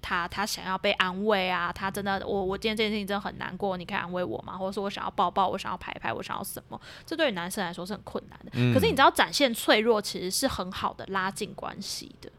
[0.00, 4.56] 他他想要被安慰啊，他真的我我今天这件事情真的很难过，你可以安慰我吗？
[4.56, 6.80] 或者说我想要抱抱，我想要拍拍，我想要什么？
[7.06, 8.50] 这对于男生来说是很困难的。
[8.54, 12.30] 嗯可是你知道，展现脆弱其实是很好的拉近关系的。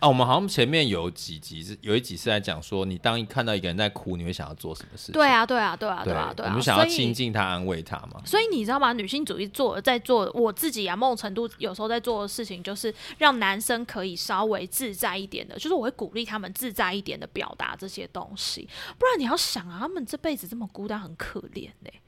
[0.00, 5.12] 哦，我们好像前面有几集是有一集是在讲说，你当一看到一个人在哭，你会想要做什么事情？
[5.12, 8.22] 对啊，对啊，对啊，对对啊，对啊，我们想要亲近他、安慰他嘛。
[8.24, 8.92] 所以你知道吗？
[8.92, 18.68] 女性主义做在做我自己啊，某种程度有时候在做的事情，就是让男生可以稍微自在一点的，就是我会鼓励他们自在一点的表达这些东西。
[18.98, 22.07] 不然你要想啊，他们这辈子这么孤单，很可怜呢、是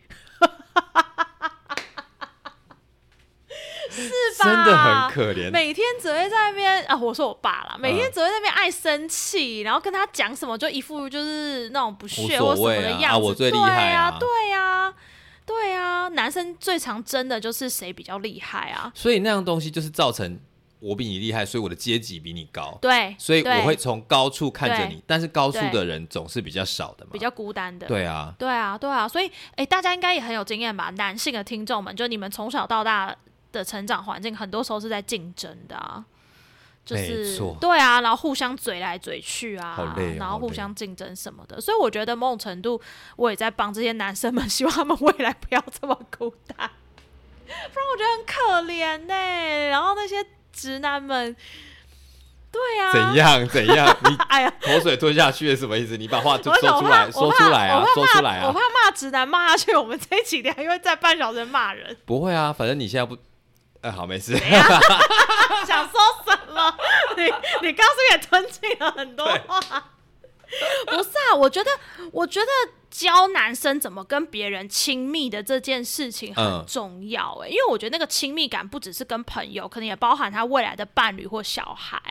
[4.38, 4.44] 吧？
[4.44, 5.50] 真的很可怜。
[5.50, 13.06] 每天只会在那边啊，我说我爸啦，每天嗯只会在那边爱生气，然后跟他讲什么就一副就是那种不屑或什么的样子。
[13.06, 14.94] 啊我最厉害啊对啊，对啊，
[15.46, 18.92] 对啊，男生最常争的就是谁比较厉害啊。
[18.94, 20.38] 所以那样东西就是造成
[20.78, 22.78] 我比你厉害，所以我的阶级比你高。
[22.80, 27.10] 对，所以我会从高处看着你，但是高处的人总是比较少的嘛。
[27.12, 27.86] 比较孤单的。
[27.86, 30.90] 对啊，对啊，对啊，所以哎，大家应该也很有经验吧？
[30.96, 33.14] 男性的听众们，就你们从小到大
[33.52, 36.04] 的成长环境，很多时候是在竞争的啊。
[36.82, 42.80] 就是对啊，然后互相嘴来嘴去啊，然后互相竞争什么的，所以我觉得某种程度
[43.16, 46.68] 我也在帮这些男生们， 希望他们未来不要这么孤单，
[47.46, 51.36] 不然我觉得很可怜呢、然后那些直男们，
[52.50, 53.14] 对啊，怎？
[53.14, 53.96] 样怎样？
[54.08, 55.96] 你哎呀，口水吞下去是什么意思？
[55.98, 58.58] 你把话就我说出来，我说怕出来啊说出来啊我怕！
[58.58, 61.96] 骂直男骂下去，我们这一期还会再半小时骂人。
[62.04, 63.16] 不会啊，反正你现在不，
[63.82, 64.36] 呃，好，没事。
[65.66, 66.74] 想说什么？
[67.16, 67.24] 你
[67.66, 69.60] 你刚刚是也吞进了很多话？
[70.86, 71.70] 不是啊，我觉得，
[72.12, 72.46] 我觉得
[72.90, 82.02] 教男生怎么跟别人亲密的这件事情很嗯重要哎、因为我觉得那个亲密感不只是跟朋友，可能也包含他未来的伴侣或小孩。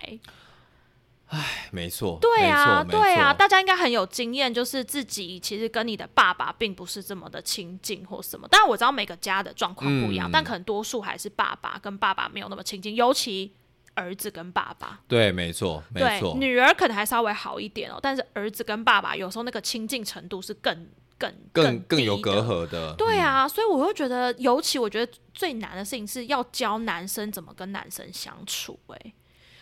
[1.72, 8.48] 没错，对啊，对啊，大家应该很有经验，就是自己其实跟你的爸爸并不是这么的亲近或什么。
[8.48, 13.54] 当然我知道每个家的状况不一样，嗯但可能多数还是爸爸跟爸爸没有那么亲近，尤其
[13.94, 15.02] 儿子跟爸爸。
[15.08, 20.88] 对，没错，没，错，女儿可能还稍微好一点哦，但是儿子跟爸爸有时候那个亲近程度是更
[21.20, 22.96] 更更更有隔阂的。
[22.98, 29.13] 对啊，所以我会觉得，尤其我觉得最难的事情是要教男生怎么跟男生相处、欸。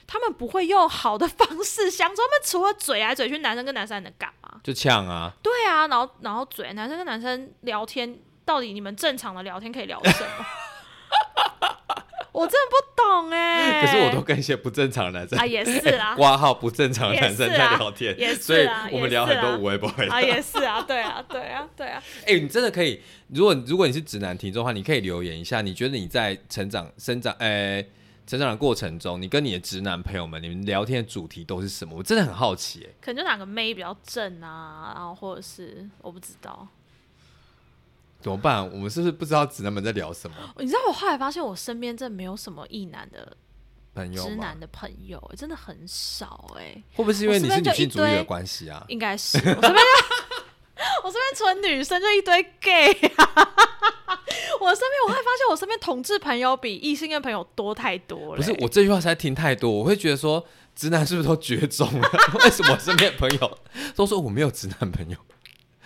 [0.07, 4.59] 他们不会用好的方式相处，他们除了嘴来嘴去，男生跟男生还能干嘛？
[4.63, 10.45] 就呛啊，对啊，然后然后嘴，男生跟男生聊天，到底你们正常的聊天可以聊什么？
[12.31, 20.13] 我真的不懂哎、可是我都跟一些不正常的男生啊也是啊 挂号不正常的男生在聊天，也是啊所以我们聊很多无微不微的。
[20.13, 27.83] 啊也是啊，对啊对啊对啊，哎、 你真的可以，如果如果你是直男听众的话，你可以留言一下，你觉得你在成长、生长、呃、
[28.27, 31.95] 成长的过程中，你跟你的直男朋友们，你们聊天的主题都是什么？
[31.95, 36.67] 我真的很好奇、哎，可能就哪个妹比较正啊，然后或者是我不知道。
[38.19, 38.69] 怎么办？
[38.69, 40.35] 我们是不是不知道直男们在聊什么？
[40.57, 43.37] 你知道我后来发现，我身边真的没有什么异男的
[43.95, 44.59] 朋友直男？
[44.59, 48.83] 的朋友、真的很少哎、会不会是因为你是女性主义的堆关系啊？
[48.89, 49.79] 应该是我身边就
[51.05, 53.55] 我身边除了女生就一堆 gay 啊。
[54.59, 62.09] 我身边我会发现，我身边同志朋友比异性的朋友多太多了、不是，我这句话实在听太多，我会觉得说，直男是不是都绝种了？
[62.43, 63.57] 为什么我身边的朋友
[63.95, 65.17] 都说我没有直男朋友？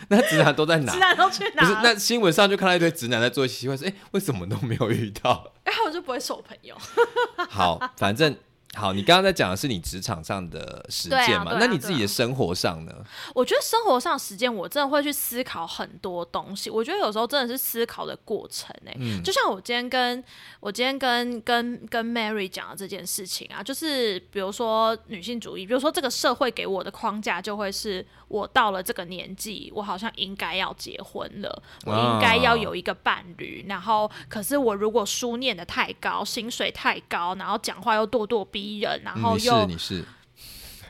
[0.07, 0.99] 那直男都在哪直？
[0.99, 5.53] 男都去哪不是，那新闻上就看到一堆直男在做奇怪事，哎、为什么都没有遇到？
[5.63, 6.75] 然后我就不会手朋友。
[7.47, 8.35] 好，反正
[8.73, 11.51] 好，你刚刚在讲的是你职场上的实践嘛？
[11.51, 12.95] 对啊啊那你自己的生活上呢？
[13.35, 16.69] 我觉得生活上实践，我真的会去思考很多东西。
[16.69, 20.23] 我觉得有时候真的是思考的过程哎、嗯就像我今天跟
[20.61, 33.65] 我今天跟跟跟 Mary 讲的这件事情啊，就是比如说女性主义，比如说这个社会给我的框架就会是我到了这个年纪，我好像应该要结婚了，我应该要有一个伴侣。
[33.67, 40.05] 然后，可是我如果书念的太高，薪水太高，然后讲话又咄咄逼人，然后嗯、你又、是你是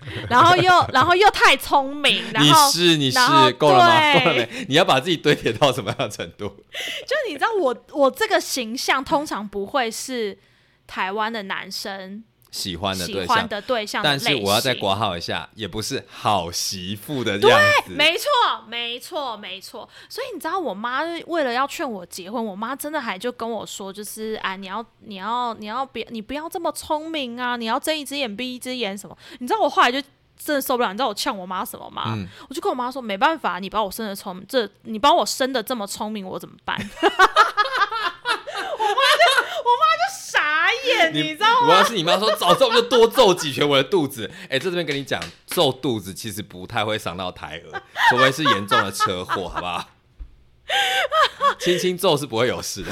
[0.29, 3.19] 然后又然后又太聪明，然你后是你是
[3.57, 4.13] 够了吗？
[4.13, 4.65] 对够了没？
[4.67, 6.47] 你要把自己堆叠到什么样的程度？
[7.05, 10.37] 就你知道我我这个形象通常不会是
[10.87, 17.93] 台湾的男生喜欢的喜对象，欢的对象的但，是我要再挂号一下，也不是好媳妇的样子。
[17.93, 18.27] 没错，
[18.67, 19.89] 没错，没错。
[20.09, 29.17] 所以你知道，我妈为了要劝我结婚，我妈真的还就跟我说，就是啊，你要，你要，你要别，你不要这么聪明啊，你要睁一只眼闭一只眼什么。
[29.39, 30.01] 你知道我后来就
[30.37, 32.03] 真的受不了，你知道我呛我妈什么吗？
[32.07, 36.75] 嗯我就跟我妈说，没办法，你把我生的聪，这你把我生的这么聪明，我怎么办？
[36.77, 36.83] 我
[38.85, 41.67] 妈就就傻眼，你知道吗？
[41.67, 44.29] 我要是你妈说早知道我就多揍几拳我的肚子。
[44.49, 49.89] 哎、在这边跟你讲，揍肚子其实不太会伤到胎儿，除非是严重的车祸， 好不好？
[51.59, 52.91] 轻轻揍是不会有事的。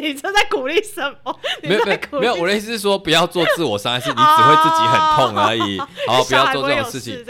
[0.00, 1.40] 你这在鼓励什么？
[1.62, 5.78] 你没有没有没有，我的意思是说，不要做自我伤害，是 你只会自己很痛而已。
[6.06, 7.24] 好，不要做这种事情，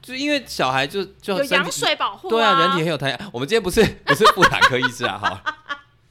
[0.00, 3.30] 就因为小孩就就有羊水保护、对啊，人体很有弹性。
[3.32, 5.42] 我们今天不是不是妇产科医师啊，哈，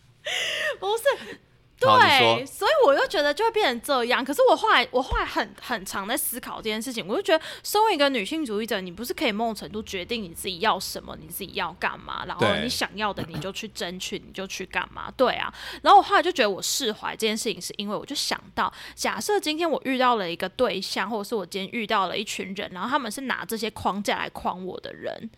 [0.80, 1.40] 不是。
[1.86, 4.24] 对，所以我又觉得就会变成这样。
[4.24, 7.06] 可是我后来，我后来很很常在思考这件事情。
[7.08, 15.12] 我就觉得，身为一个女性主义者，你不是可以某种程度决定你自己要什么，你自己要干嘛，然后你想要的你就去争取，你就去干嘛。
[15.16, 15.54] 对啊。
[15.82, 25.30] 然后我后来就觉得，我释怀这件事情，是因为我就想到，假设今天我遇到了一个对象，或者是我今天遇到了一群人，然后他们是拿这些框架来框我的人。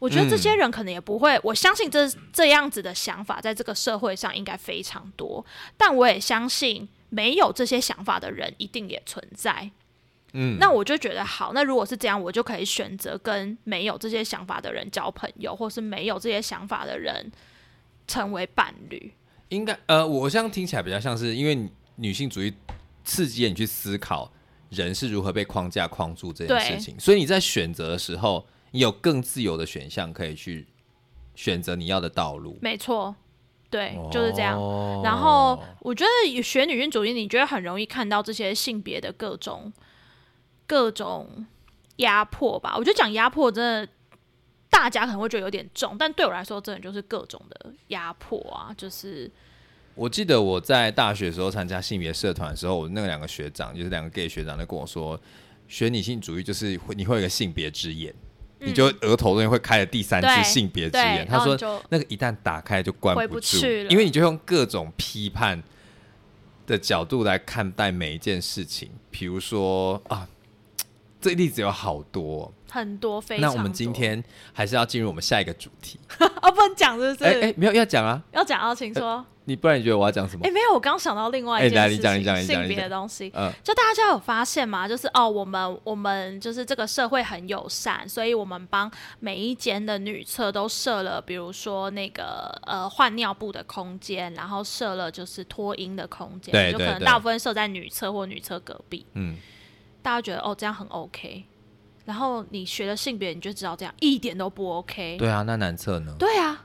[0.00, 5.44] 我觉得这些人可能也不会，我相信这这样子的想法在这个社会上应该非常多，
[5.76, 9.70] 但我也相信没有这些想法的人一定也存在。
[10.32, 17.30] 嗯，那我就觉得好，那如果是这样，我就可以选择跟没有这些想法的人交朋友，或是没有这些想法的人
[18.06, 19.12] 成为伴侣。
[19.48, 22.54] 应该呃，我这样听起来比较像是因为女性主义
[23.04, 24.32] 刺激你去思考
[24.68, 30.66] 人是如何被框架框住这件事情，所以你在选择的时候，你有更自由的选项可以去
[31.34, 32.58] 选择你要的道路。
[32.60, 33.14] 没错，
[33.70, 34.58] 对，就是这样。
[34.58, 39.72] 哦然后我觉得学女性主义，你觉得很容易看到这些性别的各种
[40.66, 41.46] 各种
[41.96, 42.74] 压迫吧？
[42.76, 43.88] 我觉得讲压迫真的，
[44.68, 49.30] 大家可能会觉得有点重，但对我来说，真的就是各种的压迫啊，就是
[49.94, 55.18] 我记得我在大学的时候参加性别社团的时候，我那两个学长就是两个 gay 学长，就跟我说，
[55.66, 58.14] 学女性主义就是会你会有个性别之眼，
[58.60, 61.26] 你就额头那边会开了第三嗯对只性别之眼。
[61.26, 61.56] 他说
[61.88, 65.62] 那个一旦打开就关不住，因为你就用各种批判
[66.66, 70.28] 的角度来看待每一件事情，比如说啊。
[71.20, 73.54] 这例子有好多哦、很多非常多。
[73.54, 75.98] 那我们今天还是要进入我们下一个主题。
[76.18, 77.24] 哦，不能讲是不是？
[77.24, 79.24] 哎哎、没有要讲啊，要讲啊请说。
[79.44, 80.50] 你不然你觉得我要讲什么哎、？
[80.52, 83.32] 没有，我刚想到另外哎一件事情，性别的东西。
[83.34, 84.86] 嗯，就大家有发现吗？
[84.86, 99.04] 就是哦，我们我们就是这个社会很友善，所以我们帮每一间的女厕都设了，比如说那个呃换尿布的空间，然后设了就是脱阴的空间，就可能大部分设在女厕或女厕隔壁。
[99.14, 99.36] 嗯，
[100.02, 101.44] 大家觉得哦这样很 OK，
[102.04, 105.16] 然后你学了性别，你就知道这样一点都不 OK。
[105.18, 106.14] 对啊，那男厕呢？
[106.18, 106.64] 对啊，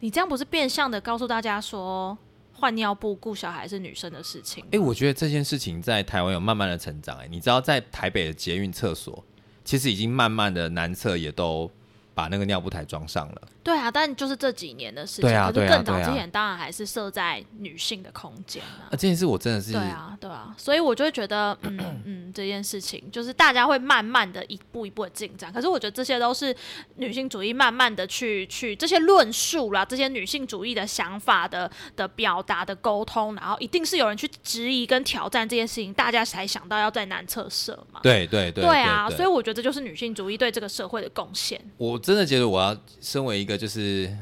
[0.00, 2.16] 你这样不是变相的告诉大家说
[2.52, 4.64] 换尿布顾小孩是女生的事情？
[4.72, 7.18] 哎、我觉得这件事情在台湾有慢慢的成长。
[7.18, 9.24] 哎，你知道在台北的捷运厕所，
[9.64, 11.70] 其实已经慢慢的男厕也都
[12.14, 13.42] 把那个尿布台装上了。
[13.66, 15.22] 对啊，但就是这几年的事情。
[15.22, 18.92] 对啊可是更早之前当然还是设在女性的空间啊啊，。
[18.92, 25.52] 这件事我真的是，对啊，对啊，所以我就会觉得，嗯嗯，这件事情就是大家会慢慢的一步一步的进展。
[25.52, 26.54] 可是我觉得这些都是
[26.96, 37.98] 女性主义慢慢的去去这些论述啦，这些女性主义的想法的的表达的沟通，然后一定是有人去质疑跟挑战这件事情，大家才想到要在男厕设嘛。
[38.02, 41.60] 对对对对啊，对所以我觉得这就是女性主义对这个社会的贡献。
[41.76, 44.14] 我真的觉得我要身为一个就是，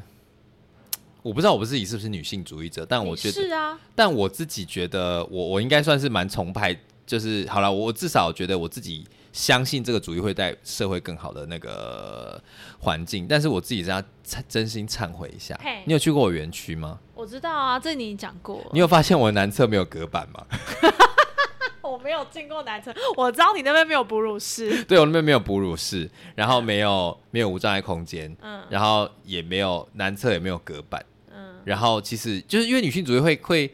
[1.22, 12.42] 我不知道我自己是不是女性主义者，但我觉得，是啊，但我自己觉得我我应该算是蛮崇拜，就是好了，我至少觉得我自己相信这个主义会带社会更好的那个
[12.78, 15.82] 环境，但是我自己是要忏真心忏悔一下嘿。
[15.86, 16.98] 你有去过我园区吗？
[17.14, 18.64] 我知道啊，这你讲过。
[18.72, 20.46] 你有发现我的男厕没有隔板吗？
[21.84, 24.82] 我没有进过男厕，我知道你那边没有哺乳室。
[24.84, 33.70] 对我那边没有哺乳室，然后没有没有无障碍空间，嗯然后也没有男厕也没有隔板，嗯，然后其实就是因为女性主义会会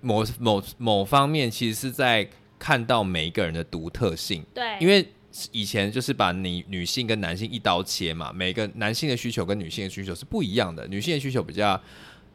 [0.00, 5.06] 某某某方面其实是在看到每一个人的独特性，对，因为
[5.52, 11.80] 以前就是把你女性跟男性一刀切嘛，每个男性的需求跟女性的需求是不一样的，女性的需求比较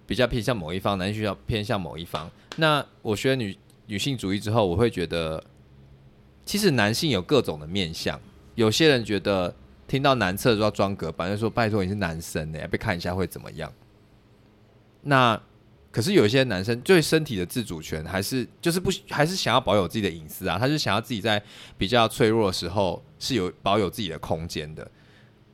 [0.05, 2.31] 比较偏向某一方，男性需求偏向某一方。
[2.55, 3.55] 那我学了女
[3.87, 5.43] 女性主义之后，我会觉得，
[6.45, 8.19] 其实男性有各种的面相，
[8.55, 9.53] 有些人觉得
[9.87, 13.71] 听到男厕就要装隔板，就说拜托你是男生呢，被看一下会怎么样？
[15.01, 15.41] 那
[15.89, 21.41] 可是有些男生对身体的自主权还是就是不还是想要保有自己的隐私啊，他是想要自己在
[21.77, 24.89] 比较脆弱的时候是有保有自己的空间的。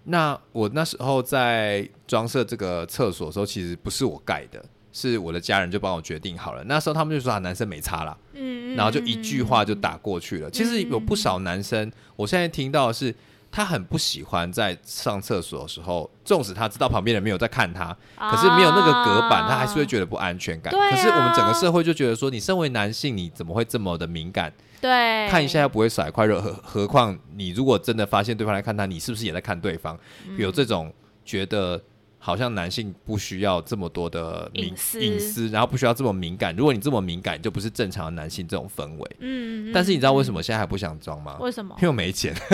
[0.05, 6.63] 那我那时候在装设这个厕所的时候，其实不是我盖的，是我的家人就帮我决定好了。
[6.65, 10.49] 那时候他们就说啊，男生没差了，嗯，嗯然后就一句话就打过去了。
[10.49, 13.13] 其实有不少男生，我现在听到的是，
[13.51, 20.71] 他很不喜欢在上厕所的时候，纵使他知道旁边人没有在看他，可是没有那个隔板，他还是会觉得不安全感。
[20.71, 24.53] 可是我们整个社会就觉得说，你身为男性，你怎么会这么的敏感？
[24.81, 29.97] 对看一下又不会甩块肉，何何况你如果真的发现对方来看他，你是不是也在看对方？
[30.27, 31.81] 嗯有这种觉得
[32.25, 36.55] 好像男性不需要这么多的隐私隐私，然后不需要这么敏感。
[36.55, 39.15] 如果你这么敏感，你就不是正常的男性这种氛围。
[39.19, 41.35] 嗯，嗯但是你知道为什么现在还不想装吗？
[41.41, 41.81] 为什么因？
[41.81, 42.33] 为我没钱。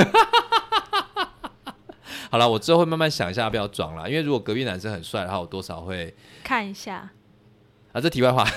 [2.32, 4.08] 好了，我之后会慢慢想一下要不要装啦。
[4.08, 7.12] 因为如果隔壁男生很帅的话，我多少会看一下，
[7.91, 8.01] 啊。
[8.01, 8.43] 这题外话，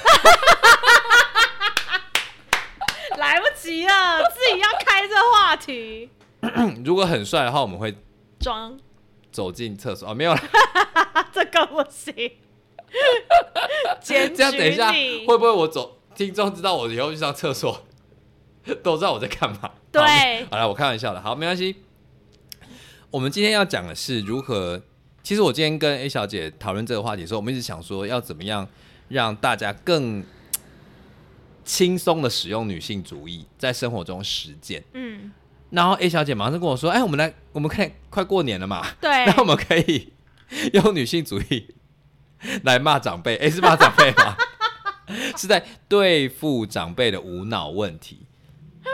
[3.19, 6.09] 来不及了，自己要开这话题，
[6.83, 7.95] 如果很帅的话，我们会
[8.41, 8.79] 装
[9.33, 10.15] 走进厕所啊。
[10.15, 10.43] 没有啦，
[11.33, 12.15] 这个不行，
[14.01, 15.99] 检这样等一下会不会我走？
[16.15, 17.85] 听众知道我以后去上厕所，
[18.85, 19.73] 都知道我在干嘛。
[19.91, 21.21] 对好好了，我开玩笑的。
[21.21, 21.75] 好，没关系。
[23.11, 24.83] 我们今天要讲的是如何。
[25.23, 28.67] 其实我今天跟 A 小姐讨论这个话题的时候，我们一直想说要怎么样
[29.09, 30.25] 让大家更
[31.65, 34.83] 轻松的使用女性主义在生活中实践。
[34.95, 35.31] 嗯，
[35.73, 40.13] 然后 A 小姐马上就跟我说：“哎，我们来，我们看快过年了嘛，对 那我们可以
[40.75, 41.75] 用女性主义
[42.63, 44.37] 来骂长辈，哎、是骂长辈吗？
[45.37, 48.27] 是在对付长辈的无脑问题。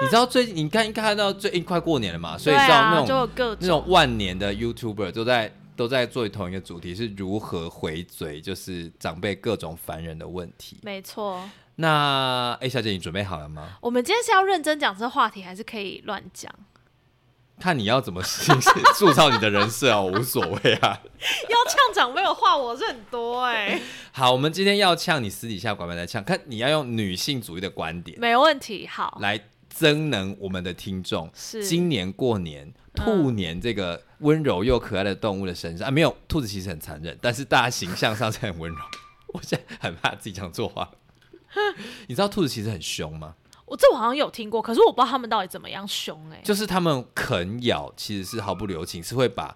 [0.01, 3.29] 你知道最近你看应该看到最近快过年了嘛，所以你知道那种、
[3.61, 10.79] 那种万年的 YouTuber 都在都在做同一个主题，是如何回嘴，就是长辈各种烦人的问题。
[10.83, 11.43] 没错。
[11.81, 13.79] 那 A 小姐，你准备好了吗？
[13.81, 16.53] 我们今天是要认真讲这话题，还是可以乱讲？
[17.61, 18.21] 看你要怎么
[18.97, 21.01] 塑造你的人设啊，我无所谓啊。
[21.49, 28.87] 要呛长辈的话，我是很多哎、好，我们今天要呛你，私底下管不来呛，看你要用女性主义的观点没问题。
[28.89, 31.31] 好，来增能我们的听众。
[31.33, 38.79] 是今年过年，兔年这个温柔又可爱的动物的身上、啊，没有兔子其实很残忍，但是大家形象上是很温柔。
[39.29, 40.91] 我现在很怕自己讲错话。
[42.09, 43.35] 你知道兔子其实很凶吗？
[43.67, 49.55] 我这我好像有听过，可是我不知道他们到底怎么样凶哎、就是他们啃咬其实是毫不留情，是会把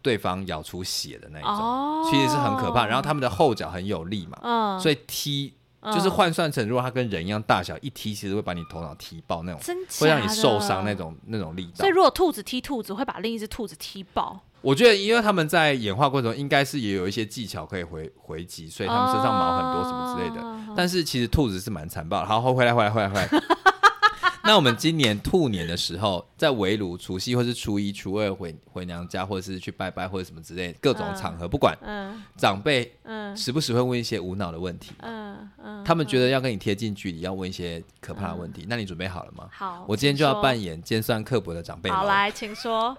[0.00, 2.86] 对方咬出血的那一种，哦其实是很可怕。
[2.86, 5.52] 然后他们的后脚很有力嘛，嗯，所以踢
[5.92, 10.94] 就是换算成如果它跟人一样大小，一踢其实会把你头脑踢爆那种，真会让你受伤那。
[10.94, 11.90] 种那种力道所以。
[11.90, 14.40] 如果兔子踢兔子，会把另一只兔子踢爆。
[14.62, 20.40] 我觉得，因为他们在演化过程中应该是也有一些技巧可以回回击，所以他们身上毛很多什么之类的。
[20.40, 22.26] 哦但是其实兔子是蛮残暴的。
[22.26, 23.28] 好，回来回来回来回来。
[24.42, 38.64] 那我们今年兔年的时候，在围炉、除夕或是初一、初二回回娘家，或者是去拜拜或者什么之类各种场合，不管嗯长辈嗯时不时会问一些无脑的问题，嗯嗯，他们觉得要跟你贴近距离，要问一些可怕的问题。
[38.66, 39.46] 那你准备好了吗？
[39.52, 42.96] 好，我今天就要扮演尖酸刻薄的长辈好来，请说。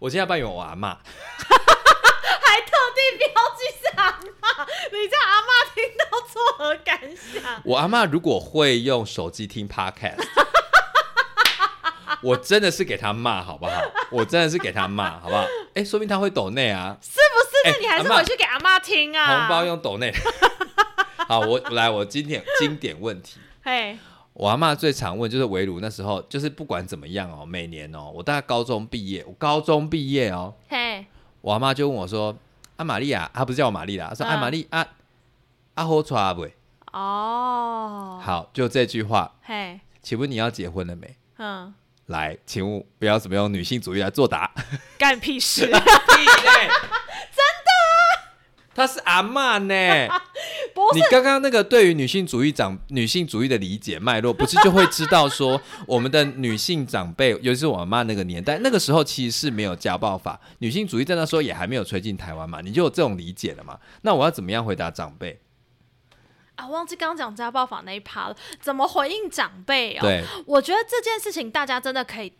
[0.00, 0.96] 我今天要扮演我阿妈。
[2.42, 6.98] 还特地标记是阿妈，你叫阿妈听到作何感
[7.32, 7.60] 想？
[7.64, 10.16] 我阿妈如果会用手机听 podcast，
[12.22, 13.80] 我真的是给她骂好不好？
[14.10, 15.44] 我真的是给她骂好不好？
[15.74, 17.68] 哎、说明她会抖内啊，是不是？
[17.68, 19.40] 哎那你还是回去给阿妈听啊。
[19.40, 19.64] 红包。
[19.66, 20.12] 用抖内。
[21.28, 23.38] 好，我来，我经典经典问题。
[23.62, 23.98] 嘿，
[24.40, 31.04] 我阿妈最常问就是围炉那时候，就是不管怎么样哦，每年哦，我大概高中毕业，我高中毕业哦，嘿，
[31.42, 32.34] 我阿妈就问我说
[32.76, 34.86] ：“阿，玛丽亚，她不是叫我玛丽啦，她说：‘嗯啊，玛丽啊，
[35.74, 36.48] 啊好娶不？’
[36.96, 41.14] 哦，，好，就这句话，嘿，请问你要结婚了没？
[41.36, 41.74] 嗯，
[42.06, 44.50] 来，请问不要怎么用女性主义来作答。
[44.96, 45.66] 干屁事！
[45.68, 46.70] 屁嘞！
[48.86, 50.08] 真的啊，她是阿嬷呢。
[50.74, 63.78] 不你刚刚那个对于女性主义长女性主义的理解脉络，不是就会知道说， 我们的女性长辈，尤其是我阿妈那个年代，那个时候其实是没有家暴法，女性主义在那时候也还没有吹进台湾嘛，你就有这种理解了嘛？
[64.02, 65.40] 那我要怎么样回答长辈？
[66.56, 70.00] 啊，忘记刚刚讲家暴法那一趴了，怎么回应长辈哦？
[70.02, 72.32] 对，我觉得这件事情大家真的可以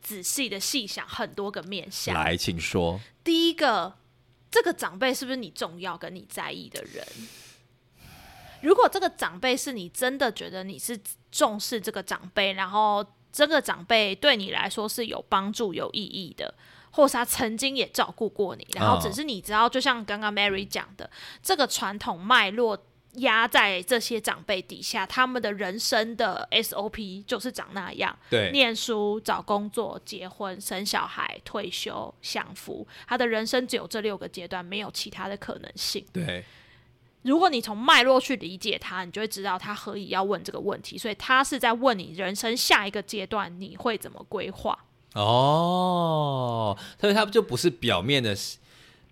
[0.00, 2.14] 仔细的细想很多个面向。
[2.14, 3.00] 来，请说。
[3.24, 3.94] 第一个，
[4.56, 7.06] 这个长辈是不是你重要跟你在意的人？
[8.62, 10.98] 如果这个长辈是你真的觉得你是
[11.30, 16.54] 重视这个长辈，然后这个长辈对你来说是有帮助、有意义的，
[16.90, 21.10] 或是他曾经也照顾过你，然后只是你知道，就像刚刚 Mary 讲的，
[21.42, 22.82] 这个传统脉络
[23.16, 28.16] 压在这些长辈底下，他们的人生的 SOP 就是长那样。
[28.30, 36.04] 对，念书、找工作、结婚、生小孩、退休、享福，他的人生只有这六个阶段，没有其他的可能性。
[36.12, 36.44] 对，
[37.22, 40.96] 如果你从脉络去理解他，你就会知道他何以要问这个问题。
[40.98, 44.78] 所以他是在问你人生下一个阶段你会怎么规划。
[45.14, 48.36] 哦，所以他就不是表面的，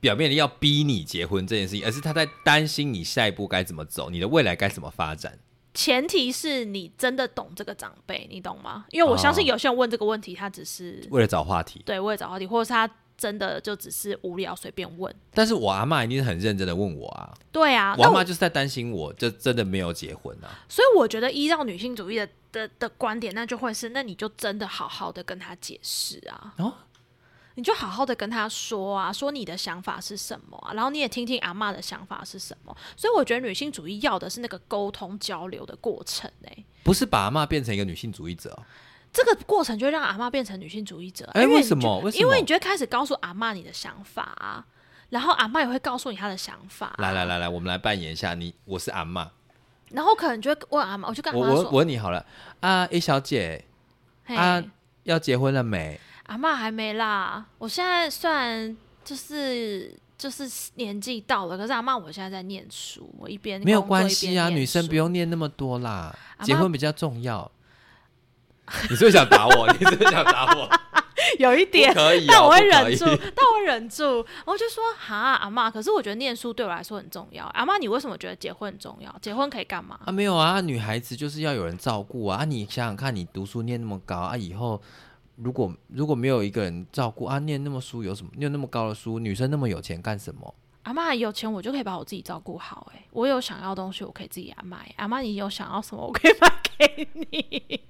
[0.05, 5.39] 表面的要逼你结婚这件事情，而是他在担心你下一步该怎么走，你的未来该怎么发展。
[5.73, 8.85] 前提是你真的懂这个长辈，你懂吗？
[8.91, 15.11] 因为我相信哦有些人问这个问题，他只是为了找话题，对为了找话题，或者是他真的就只是无聊随便问。
[15.33, 20.53] 但是我阿妈一定是很认真的问我啊，对啊，我阿那妈就是在担心我，就真的没有结婚啊。
[20.69, 26.75] 所以我觉得依照女性主义的的的观点，那就会是，那你就真的好好的跟他解释啊，哦
[27.57, 32.77] 你就好好的跟他说啊，说你的想法是什么啊，然后你也听听阿妈的想法是什么。
[32.97, 38.63] 所以我觉得女性主义要的是那个沟通交流的过程、欸，不是把阿妈变成一个女性主义者哦、
[39.13, 41.25] 这个过程就会让阿妈变成女性主义者。
[41.33, 44.67] 哎因为为什么为什么因为你就会开始告诉阿妈你的想法啊，
[45.11, 49.31] 然后阿妈也会告诉你她的想法、啊来来，来来，我们来扮演一下你，我是阿妈，
[49.91, 52.27] 然后可能就会问阿妈，我就跟我我，问你好了
[52.59, 53.65] 啊，A 小姐
[54.27, 54.61] 啊，
[55.05, 56.01] 要结婚了没？
[56.27, 67.51] 阿妈还没啦，我现在算就是就是年纪到了，可是阿妈我现在在念书，我一边没有关系啊，女生不用念那么多啦，结婚比较重要。
[68.89, 69.71] 你是不是想打我？
[69.79, 70.67] 你是不是想打我？
[71.39, 77.45] 有一点，可以、哦，但我会忍住，但我会忍住，我就说哈阿妈，可是我觉得念书对我来说很重要。
[77.47, 79.15] 阿妈，你为什么觉得结婚很重要？
[79.21, 80.01] 结婚可以干嘛？
[80.07, 82.39] 啊，没有啊，女孩子就是要有人照顾啊。
[82.39, 84.81] 啊你想想看，你读书念那么高啊，以后
[85.37, 88.31] 如果如果没有一个人照顾啊，念那么书有什么？
[88.37, 90.55] 念那么高的书，女生那么有钱干什么？
[90.85, 93.05] 阿妈有钱，我就可以把我自己照顾好、欸。
[93.11, 94.93] 我有想要的东西，我可以自己来买。
[94.97, 97.81] 阿妈，你有想要什么，我可以买给你。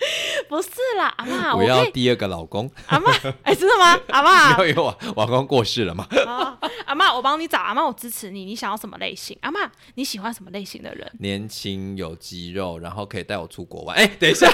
[0.48, 1.62] 不是啦，阿妈， 我。
[1.62, 3.10] 要第二个老公，阿妈，
[3.44, 3.98] 哎、真的吗？
[4.08, 6.06] 阿妈，因为我我老公过世了嘛。
[6.26, 7.58] 哦阿妈，我帮你找。
[7.58, 8.44] 阿妈，我支持你。
[8.44, 9.36] 你想要什么类型？
[9.42, 9.60] 阿妈，
[9.94, 11.10] 你喜欢什么类型的人？
[11.18, 13.96] 年轻有肌肉，然后可以带我出国玩。
[13.96, 14.48] 哎、等一下，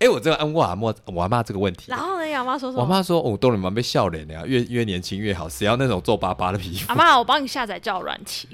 [0.00, 1.98] 哎、我这个问过阿莫，我阿妈这个问题然。
[1.98, 2.24] 后呢？
[2.34, 2.82] 阿妈说什么？
[2.82, 6.94] 我妈说：“哦，都你妈被笑脸的呀，越越年轻越好，谁要那种皱巴巴的皮肤阿？
[6.94, 8.48] 妈，我帮你下载交友软体。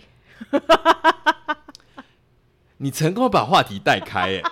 [2.79, 4.43] 你成功地把话题带开、欸，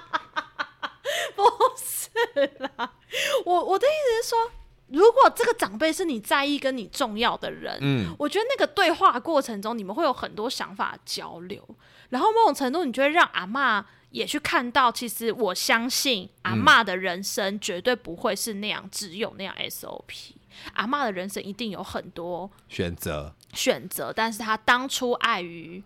[3.44, 4.38] 我我的意思是说，
[4.86, 11.62] 如果这个长辈是你在意跟你重要的人，嗯，我觉得那个对话过程中，你们会有很多想法交流，
[12.10, 13.84] 然后某种程度，你就会让阿嬷
[14.14, 20.34] 也去看到，其实我相信阿嬷的人生绝对不会是那样，只有那样 SOP。
[20.74, 25.82] 阿嬷的人生一定有很多选择选择，但是她当初碍于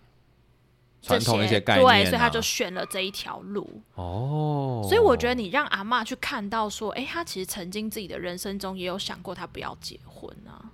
[1.01, 3.81] 传统一些概念、啊，对，所以她就选了这一条路。
[3.95, 10.68] 哦，所以我觉得你让阿嬷去看到说，哎、她其实曾经自己的人生中也有想过，她不要结婚啊。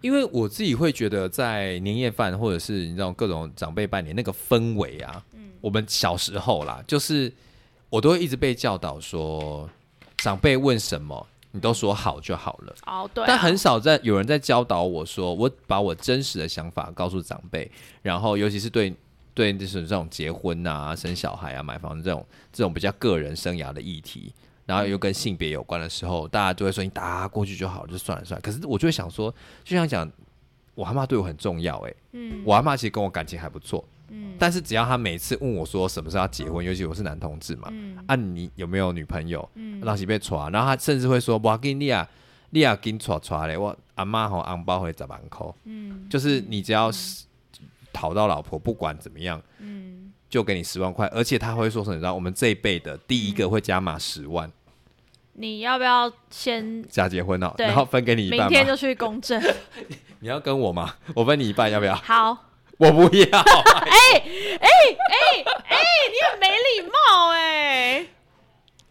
[0.00, 5.33] 因为我自己会觉得，在年夜饭或者是你知道各种长辈拜年那个氛围啊，嗯
[5.64, 7.32] 我们小时候啦，就是
[7.88, 9.66] 我都会一直被教导说，
[10.18, 12.74] 长辈问什么，你都说好就好了。
[12.84, 17.70] 哦，对、啊，但很少在有人在教导我说，我把我真实的想法告诉长辈，
[18.02, 18.94] 然后尤其是对
[19.32, 24.30] 对就是这种结婚啊、生小孩啊、买房子这种这种比较个人生涯的议题，
[24.66, 28.42] 然后又跟性别有关的时候，大家就会说你打过去就好了，就算了算了。
[28.42, 29.34] 可是我就会想说，
[29.64, 30.06] 就像讲，
[30.74, 33.82] 我阿妈对我很重要、欸，嗯我阿妈其实跟我感情还不错，
[34.14, 39.48] 嗯但是只要他每次问我说什么时候要结婚，尤其我是男同志嘛，嗯啊你有没有女朋友？
[39.54, 42.08] 嗯让是被抓，然后他甚至会说：“我跟你啊，
[42.50, 47.24] 你啊跟抓抓嘞，我阿妈和红包会十万块，嗯就是你只要是
[47.92, 51.94] 讨到老婆，不管怎么样，嗯，就给你十万块，而且他会说什么？
[51.96, 54.50] 你知道，我们这一辈的第一个会加码十万
[55.36, 58.40] 你要不要先假结婚哦，对然后分给你一半。
[58.40, 59.40] 明天就去公证？
[60.20, 60.94] 你要跟我吗？
[61.14, 61.94] 我分你一半，要不要？
[61.96, 64.22] 好，我不要， 哎
[64.60, 65.78] 哎哎哎，
[66.10, 68.06] 你很没礼貌哎。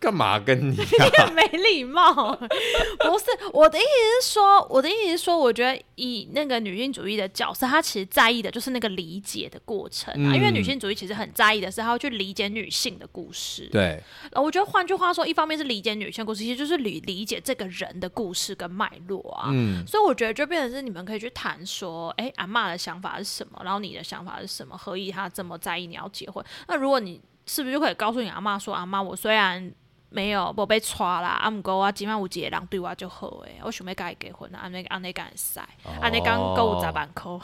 [0.04, 1.08] 干嘛跟你、你啊？
[1.26, 2.14] 很没礼貌。
[2.36, 10.32] 不是我的意思是说，我的意思是说，我觉得以那个女性主义的角色，她其实在意的就是那个理解的过程啊。
[10.32, 13.70] 嗯因为女性主义其实很在意的是，她要去理解女性的故事。
[13.72, 19.50] 对，呃，我觉得换句话说，一方面是理解女性故事，其实就是理理解这个人的故事跟脉络啊。
[19.54, 26.44] 嗯，所以我觉得就变成是你们可以去谈说，哎、阿妈的想法是什么，然后你的想法是什么，何以她这么在意你要结婚？
[26.68, 29.72] 那如果你是不是就可以告诉你阿妈说，阿妈，我虽然
[30.14, 35.60] 没有无被娶啦，啊，毋过我今晚有一个人对我就好诶，我想要跟伊结婚，安尼安尼敢会使，
[36.00, 37.42] 安尼讲够有十万箍。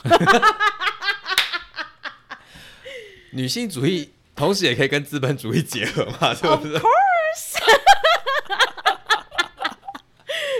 [3.31, 6.73] 女性主义同时也可以跟资本主义结合嘛， 是不对？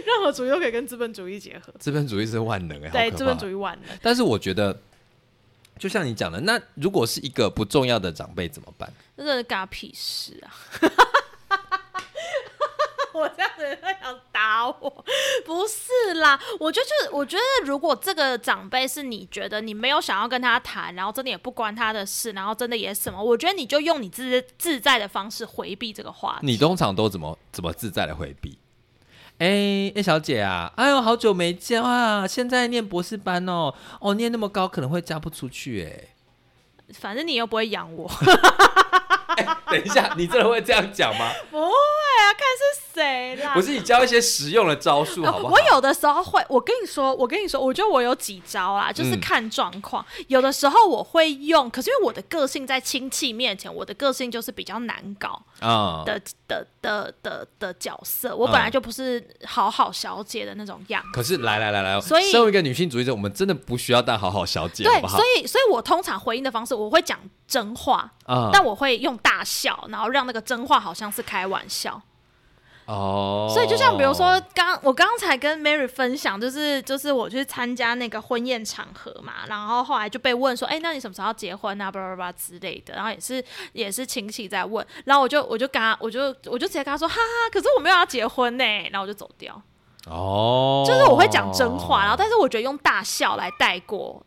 [0.05, 3.37] 任何主义都可以跟资本主义结合，资本主义是万能哎、对，资本。
[3.37, 3.95] 主义万能。
[4.01, 4.75] 但是我觉得，
[5.77, 8.91] 就像你讲的，那如果是一个不重要的长辈怎么办？
[9.15, 10.49] 这真的干屁事啊！
[13.19, 15.05] 我这样子他想打我，
[15.45, 26.47] 不是啦，我就就是我觉得，如果这个长辈是你觉得你没有想要跟他谈，然后真的也不关他的事，然后真的也什么，我觉得你就用你自自在的方式回避这个话题。
[26.47, 28.57] 你通常都怎么怎么自在的回避？
[29.39, 32.27] 哎、哎、小姐啊，哎呦，好久没见啊！
[32.27, 36.09] 现在念博士班哦，哦，念那么高可能会嫁不出去哎。
[36.93, 38.09] 反正你又不会养我，
[39.71, 41.31] 等一下，你真的会这样讲吗？
[41.49, 43.53] 不会啊，看是谁啦。
[43.53, 45.53] 不是，你教一些实用的招数 好不好？
[45.53, 50.05] 呃我有的时候会，我跟你说，我跟你说，我觉得我有几招啦，就是嗯看状况。
[50.27, 58.35] 有的时候我会用，可是因为我的个性在亲戚面前，我的个性就是比较难搞啊、的、的的的的角色。
[58.35, 61.09] 我本来就不是好好小姐的那种样子。
[61.13, 65.25] 可是来来来来，所以身为一个女性主义者，我们真的不需要当好好小姐，对好不，好所？
[65.37, 72.01] 以所以我通常回应的方式，我会讲真话，啊但我会用大笑，然后让那个真话好像是开玩笑。
[72.89, 81.91] 哦，所以就像比如说，刚我刚才跟 Mary 分享，就是就是我去参加那个婚宴场合嘛，然后后来就被问说，哎、那你什么时候要结婚啊？
[81.91, 89.61] 巴拉巴拉之类的，然后也是 也是亲戚在问，然后我就我就跟他，我就我就直接跟他说，哈哈，可是我没有要结婚呢，然后我就走掉，
[90.07, 94.25] 哦，就是我会讲真话，然后但是我觉得用大笑来带过，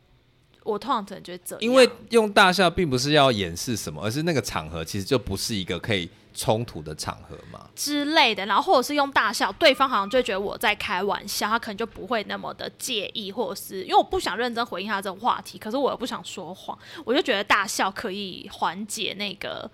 [0.62, 7.68] 我通常可能觉得这样，因为用大笑并不是要掩饰什么，而是那个场合其实就不是一个可以冲突的场合嘛。
[7.74, 19.70] 之类的，然后或者是用大笑，对方好像就觉得我在开玩笑，他可能就不会那么的介意，或者是因为我不想认真回应他这种话题，可是我又不想说谎，我就觉得大笑可以缓解那个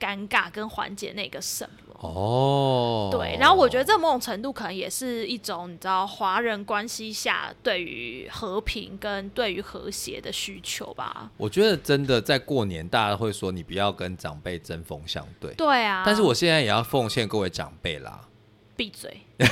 [0.00, 1.85] 尴尬跟缓解那个什么。
[1.98, 11.30] 哦，对，然后我觉得这某种程度可能也是一种你知道华人关系下对于和平跟对于和谐的需求吧。
[11.38, 15.54] 我觉得真的在过年，大家会说你不要跟长辈针锋相对。
[15.54, 18.28] 对啊，但是我现在也要奉献各位长辈啦，
[18.76, 19.22] 闭嘴，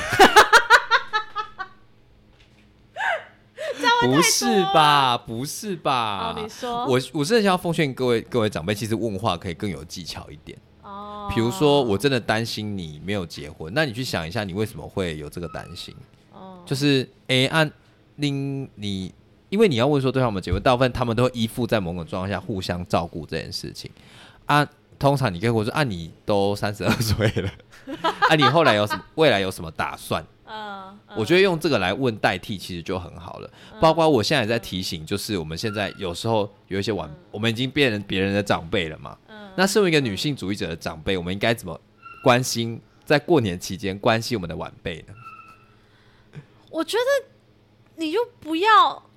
[4.01, 5.17] 不是吧？
[5.17, 6.35] 不是吧？
[6.35, 10.55] 哦，你说，我我真的想要奉劝各位各位长辈，其实问话可以更有技巧一点。
[10.85, 15.93] 哦，比如说，我真的担心你没有结婚，那你去想一下，你为什么会有这个担心？
[16.31, 17.69] 哦，就是诶，按
[18.17, 19.11] 令你，
[19.49, 23.89] 因为你要问说对方有没有结婚，大部分他们都会依附在某种状况下互相照顾这件事情。
[24.45, 24.63] 啊，
[24.99, 27.49] 通常你跟我说啊，你都三十二岁了，
[28.29, 30.23] 啊，你后来有什么未来有什么打算？
[30.47, 33.49] 嗯，我觉得用这个来问代替，其实就很好了。
[33.81, 39.17] 包括我现在也在提醒，就是我们现在有时候有一些晚，我们已经变成别人的长辈了嘛。
[39.57, 41.79] 那身为一个女性主义者的长辈，我们应该怎么
[42.23, 45.13] 关心在过年期间关心我们的晚辈呢？
[46.69, 47.27] 我觉得
[47.95, 49.09] 你就不要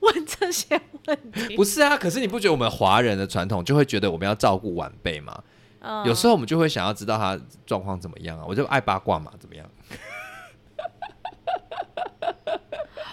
[0.00, 1.56] 问这些问题。
[1.56, 5.42] 不是啊，可是你不觉得我们华人的传统就会觉得我们要照顾晚辈吗？
[5.80, 9.68] 嗯有时候我们就会想要知道他状况怎么样啊，我就爱八卦嘛，怎么样？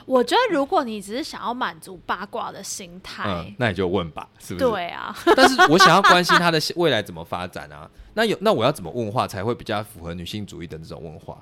[0.10, 4.66] 我觉得如果你只是想要满足八卦的心态嗯，，那你就问吧，是不是？
[4.66, 7.88] 对啊， 但是我想要关心他的未来怎么发展啊。
[8.16, 11.38] 那有那我要怎么问话才会比较符合女性主义的这种问话？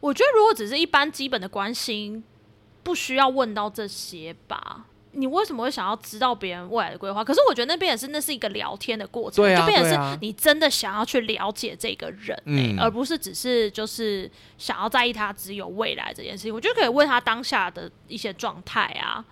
[0.00, 2.24] 我觉得如果只是一般基本的关心，
[2.82, 4.86] 不需要问到这些吧。
[5.18, 7.24] 你为什么会想要知道别人未来的规划？
[7.24, 16.54] 可是我觉得那边也是，那是一个聊天的过程，对啊就变成是你真的想要去了解这个人、欸嗯而不是只是就是想要在意他只有未来这件事情。
[16.54, 19.24] 我觉得可以问他当下的一些状态啊。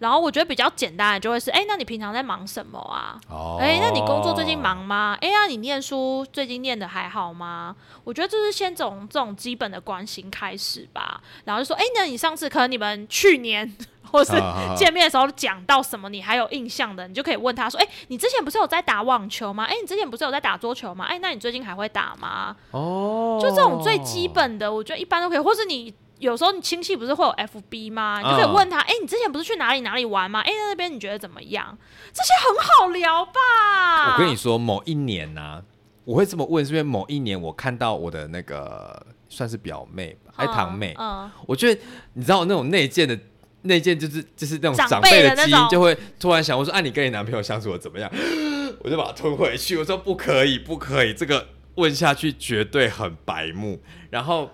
[0.00, 3.20] 然后我觉得比较简单的就会是，哎、那你平常在忙什么啊？
[3.28, 5.14] 哦哎、那你工作最近忙吗？
[5.20, 7.76] 哎、呀，你念书最近念的还好吗？
[8.02, 13.76] 我觉得就是先从这种基本的关心开始吧，然后就说，哎、那你上次可能你们去年
[14.10, 14.32] 或是
[14.76, 19.64] 见面的时候讲到什么，你还有印象的，你就可以问他说，哎、你之前不是有在打网球吗？
[19.64, 21.04] 哎、你之前不是有在打桌球吗？
[21.06, 22.56] 哎、那你最近还会打吗？
[22.72, 25.94] 哦，就这种最基本的，我觉得一般都可以，或是你。
[26.20, 28.20] 有时候你亲戚不是会有 FB 吗？
[28.22, 30.40] 你就可以嗯问他，哎、你之前不是去哪里哪里玩吗？
[30.40, 31.78] 哎、那那边你觉得怎么样？
[32.12, 34.12] 这些很好聊吧？
[34.12, 35.62] 我跟你说，某一年呢、
[36.04, 41.80] 我会这么问，是因为某一年我看到我的那个算是表妹吧，还是堂妹，嗯，我觉得
[42.12, 43.18] 你知道那种内建的。
[43.62, 48.10] 内建就是就是那种长长辈的基因，就会突然想，我说，啊，你跟你男朋友相处的怎么样？
[48.80, 49.76] 我就把它吞回去。
[49.76, 53.82] 我说不可以，不可以，这个问下去绝对很白目。
[54.08, 54.50] 然后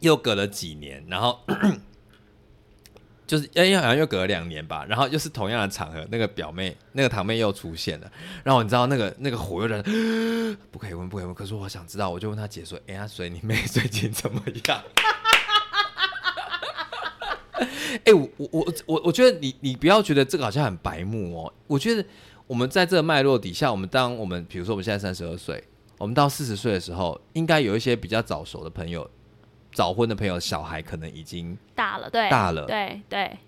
[0.00, 1.40] 又隔了几年，然后
[3.26, 8.10] 就是哎，好像又隔了两年吧，然后又是同样的场合，那个表妹、那个堂妹又出现了，
[8.44, 9.82] 然后你知道那个那个火又在，
[10.70, 11.34] 不可以问，不可以问。
[11.34, 14.82] 可是我想知道，我就问她姐说：“哎呀，所以你妹最近怎么样？”
[18.04, 22.04] 哎、我我我我我觉得你你不要觉得这个好像很白目哦，我觉得
[22.46, 25.62] 我们在这个脉络底下，我们当我们比如说我们现在三十二岁，
[25.98, 29.08] 我们到四十岁的时候，应该有一些比较早熟的朋友，
[29.72, 33.38] 早婚的朋友，小孩可能已经，大了，对，大了对对，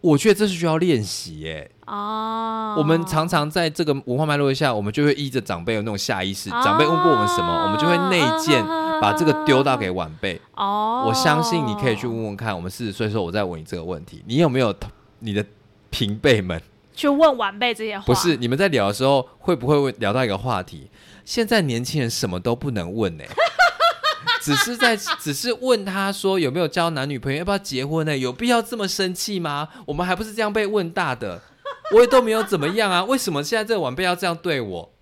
[0.00, 1.70] 我觉得这是需要练习耶。
[1.86, 8.64] 哦，我们常常在这个文化脉络下，我们就会依着长辈有那种下意识，啊长辈问过我们什么，我们就会内建，
[9.02, 10.40] 把这个丢到给晚辈。
[10.54, 14.72] 哦，我相信你可以去问问看，我们四十岁的时候，我再问你这个问题，你有没有
[15.18, 15.44] 你的
[15.90, 16.62] 平辈们？
[16.94, 20.88] 去问晚辈这些话，不是你们在聊的时候，会不会问聊到一个话题？
[21.24, 23.24] 现在年轻人什么都不能问呢、
[24.40, 29.68] 只是在只是问他说有没有交男女朋友，要不要结婚呢、有必要这么生气吗？
[29.86, 31.40] 我们还不是这样被问大的，
[31.94, 34.92] 我也都没有怎么样啊，为什么现在这个晚辈要这样对我？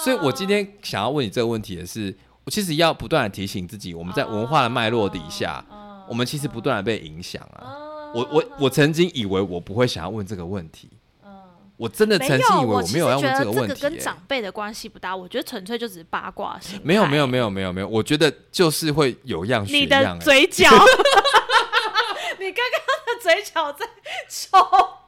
[0.00, 7.76] 啊所以我今天想要问你这个问题的是，我其实要不断的提醒自己，我们在文化的脉络底下，嗯我们其实不断的被影响啊。
[7.76, 10.90] 嗯我我我曾经以为我不会想要问这个问题，
[11.24, 11.30] 嗯
[11.76, 16.82] 我真的曾经以为，我没有要问这个问题、得这个跟欸长辈的关系不大，我觉得纯粹就只是八卦心态。
[16.84, 20.18] 没有没有没有没有没有，我觉得就是会有样学你样、欸。
[20.18, 20.68] 的嘴角，
[22.40, 23.86] 你刚刚的嘴角在
[24.28, 24.58] 抽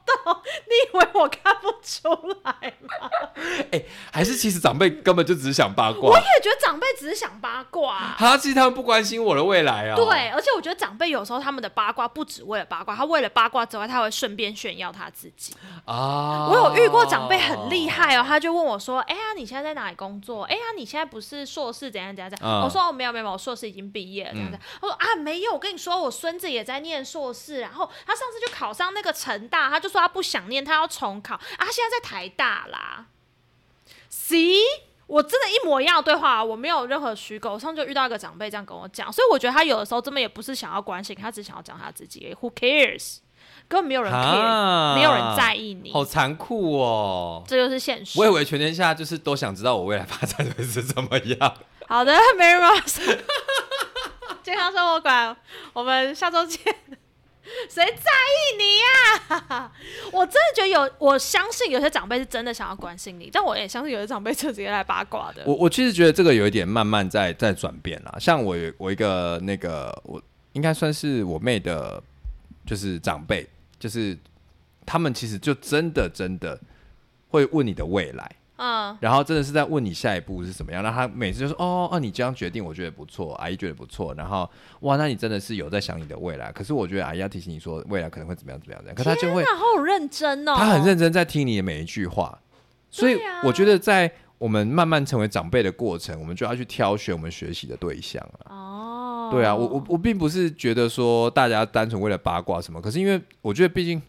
[0.05, 0.35] 动，
[0.67, 2.09] 你以为我看不出
[2.43, 3.09] 来吗？
[4.11, 8.15] 还是其实长辈根本就只是想八卦我，也觉得长辈只是想八卦。
[8.17, 15.55] 他其实他们不关心我的未来啊、对，而且我觉得长辈有时候他们的八卦不只为了八卦，他为了八卦之外，他会顺便炫耀他自己。
[15.85, 20.43] 啊，我有遇过长辈很厉害哦，他就问我说：“哎呀，你现在在哪里工作？
[20.43, 24.59] 哎呀，你现在不是硕士怎样怎样怎样？”嗯我说：“哦，没有没有，我硕士已经毕业了。”这样子。
[24.79, 33.05] 他说：“啊，没有，我跟你说，我孙子也在念硕士，然后他上次就考上那个成大，他就说他不想念，他要重考啊，他现在在台大啦。
[34.11, 34.57] See，
[35.07, 37.53] 我真的一模一样的对话，我没有任何虚构。
[37.53, 42.35] 我上次就遇到一个长辈这样跟我讲，所以我觉得他有的时候真的也不是想要关心，他只想要讲他自己。
[42.41, 43.17] Who cares？
[43.67, 45.91] 根本没有人 care，、啊没有人在意你。
[45.93, 47.43] 好残酷哦。
[47.47, 48.19] 这就是现实。
[48.19, 51.55] 我以为全天下就是都想知道我未来发展会是怎么样。
[51.87, 53.19] 好的，Mary Rose，
[54.43, 55.35] 健康生活馆，
[55.73, 56.75] 我们下周见。
[57.69, 59.71] 谁在意你呀、
[60.13, 65.43] 我真的觉得有，我相信有些长辈是真的想要关心你，但我也相信有些长辈就直接来八卦的。
[65.45, 68.15] 我我其实觉得这个有一点慢慢在在转变啦。
[68.19, 70.21] 像我我一个那个我
[70.53, 72.01] 应该算是我妹的，
[72.65, 73.45] 就是长辈，
[73.77, 74.17] 就是
[74.85, 76.59] 他们其实就真的真的
[77.27, 78.35] 会问你的未来。
[78.63, 84.49] 嗯，然后真的是在问你下一步是怎么样，然后他每次就说哦哦，你这样决定，我觉得不错，阿姨觉得不错，然后
[84.79, 86.49] 哇，那你真的是有在想你的未来。
[86.53, 92.39] 可是我觉得阿姨要提醒你说未来可能会怎么样怎么样，这样，可他就会那好认真哦，他很认真在听你的每一句话，
[92.89, 98.55] 所以我觉得在我们慢慢成为长辈的过程，我们就要去挑选我们学习的对象了。
[98.55, 104.01] 哦，对啊，我我我并不是觉得说大家单纯为了八卦什么，可是因为我觉得毕竟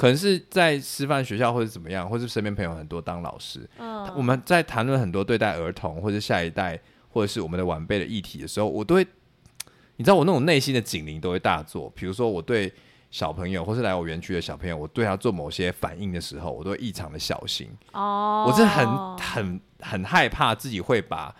[0.00, 6.80] 可能是在师范学校或者怎么样，或是身边朋友很多当老师，嗯我们在谈论很多对待儿童或者下一代
[7.10, 9.06] 或者是我们的晚辈的议题的时候，我都会，
[9.96, 11.92] 你知道我那种内心的警铃都会大作。
[11.94, 12.72] 比如说我对
[13.10, 17.68] 小朋友或是来我园区的小朋友，我对他做某些反应的时候，我都会异常的小心。
[17.92, 21.36] 哦，我真的很很很害怕自己会把。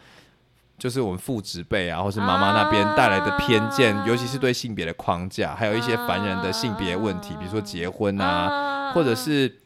[0.80, 9.60] 就是我们父执辈啊，或是妈妈那边带来的偏见，啊尤其是对性别的框架，还有一些烦人的性别问题，比如说结婚啊，啊或者是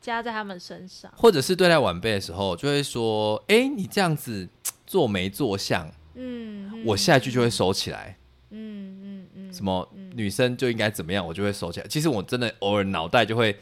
[0.00, 1.12] 加在他们身上。
[1.14, 4.48] 或者是对待晚辈的时候，就会说：“哎、你这样子
[4.86, 5.86] 做没做相？”
[6.16, 8.16] 嗯，嗯我下一句就会收起来。
[8.50, 11.86] 嗯嗯嗯，什么女生就应该怎么样，我就会收起来。
[11.86, 13.54] 其实我真的偶尔脑袋就会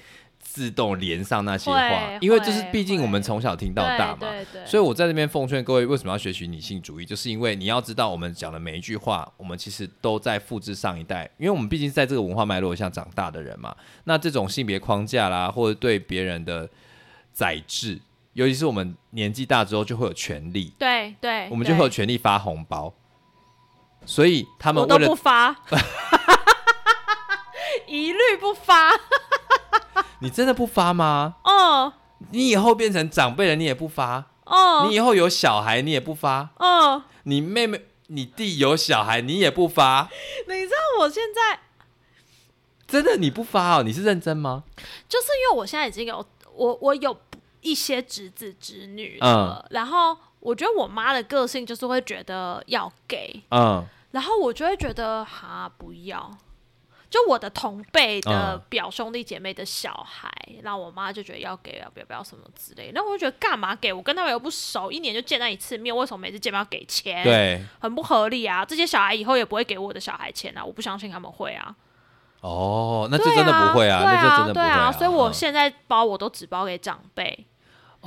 [0.54, 4.28] 自动连上那些话，因为就是毕竟我们从小听到大嘛。
[4.64, 7.04] 所以我在这边奉劝各位，为什么要学习女性主义？
[7.04, 13.74] 就是因为你要知道，我们讲的每一句话，我们其实都在复制上一代，因为我们毕竟在这个文化脉络下长大的人嘛。
[14.04, 16.70] 那这种性别框架啦，或者对别人的
[17.32, 18.00] 宰制，
[18.34, 22.94] 尤其是我们年纪大之后，就会有权利，对对，我们就会有权利发红包。
[24.06, 25.56] 所以他们我都为了不发，
[27.88, 28.92] 一律不发。
[30.24, 31.36] 你真的不发吗？
[31.44, 31.92] 哦
[32.30, 40.08] 你以后变成长辈了，你也不发；哦你以后有小孩，你也不发；哦，你妹妹、你弟有小孩，你也不发。
[40.48, 41.60] 你知道我现在
[42.86, 43.82] 真的你不发哦？
[43.82, 44.64] 你是认真吗？
[45.06, 47.14] 就是因为我现在已经有我我有
[47.60, 56.30] 一些侄子侄女嗯了，然后我觉得我妈的个性就是会觉得要给，嗯，然后我就会觉得哈不要。
[57.14, 60.28] 就我的同辈的嗯表兄弟姐妹的小孩，
[60.64, 68.64] 然后我妈就觉得要给要不要不要什么之类的，那我就觉得干嘛给我跟他们又不熟，一年就见那一次面，为什么每次见面要给钱？，对，很不合理啊！
[68.64, 71.72] 这些小孩以后也不会给我的小孩钱啊，我不相信他们会啊。
[72.40, 77.53] 哦，那就对真的不会啊，对那就真的不对会啊，所以我嗯现在包我都只包给长辈，哦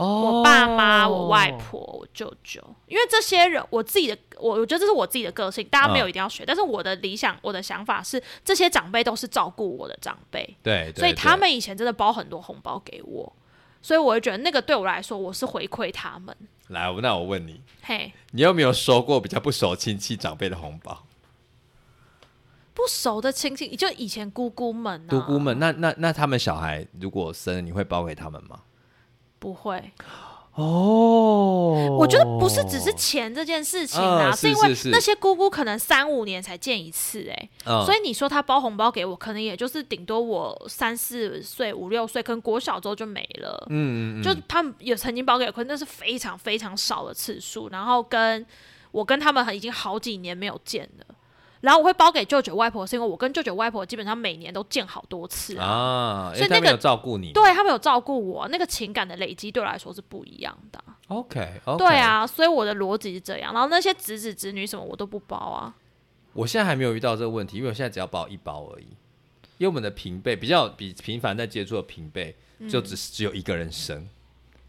[0.06, 6.10] 我爸妈、我外婆、我舅舅，因为这些人我自己的，我我觉得这是我自己的个性，大家没有嗯。
[6.10, 13.34] 一定要学，但是我的理想、我的想法是，这些长辈都是照顾我的长辈，对，对所以他们以前真的包很多红包给我，
[13.82, 16.36] 所以我会觉得那个对我来说，我是回馈他们。
[16.68, 21.04] 来，那我问你，嘿，你有没有收过比较不熟亲戚长辈的红包？
[22.74, 28.62] 不熟的亲戚，就以前姑姑们、啊，姑姑们，那那那他们小孩如果生，你会包给他们吗？
[29.39, 29.91] 不会。
[30.55, 43.67] 哦我觉得不是只是钱这件事情啊，嗯是因为那些姑姑可能三五年才见一次、哎、嗯所以你说他包红包给我，可能也就是顶多我三四岁、五六岁，可能国小之后就没了。
[43.69, 47.69] 嗯就他们也曾经包给我，可是那是非常非常少的次数。
[47.69, 48.43] 然后跟
[48.89, 51.05] 我跟他们已经好几年没有见了。
[51.68, 55.68] 然后我会包给舅舅外婆，是因为我跟舅舅外婆基本上每年都见好多次啊。
[55.68, 57.34] 啊，所以那个照顾你。
[57.34, 63.51] 对他们有照顾我，那个情感的累积对我来说是不一样的啊、，OK，, 对，啊，所以我的逻辑是这样。
[63.53, 65.76] 然后那些侄子侄女什么我都不包啊。
[66.32, 68.88] 我现在还没有遇到这个问题，因为我现在只要包一包而已。
[69.57, 72.34] 因为我们的平辈比较比频繁在接触的平辈，
[72.70, 74.07] 就只是只有一个人生，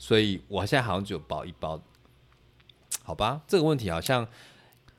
[0.00, 1.80] 所以我现在好像只有包一包。
[3.04, 4.26] 好吧，这个问题好像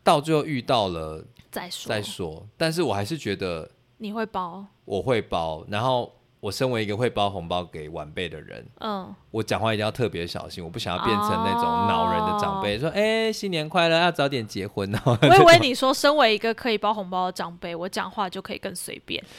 [0.01, 4.65] 到最后遇到了再说，再说，但是我还是觉得你会包？
[4.85, 14.99] 我会包，然后我身为一个会包红包给晚辈的人，嗯，我讲话一定要特别小心，我不想要变成那种恼人的长辈，说：“哎、新年快乐，要早点结婚哦。
[15.21, 19.23] 我以为你说身为一个可以包红包的长辈，我讲话就可以更随便。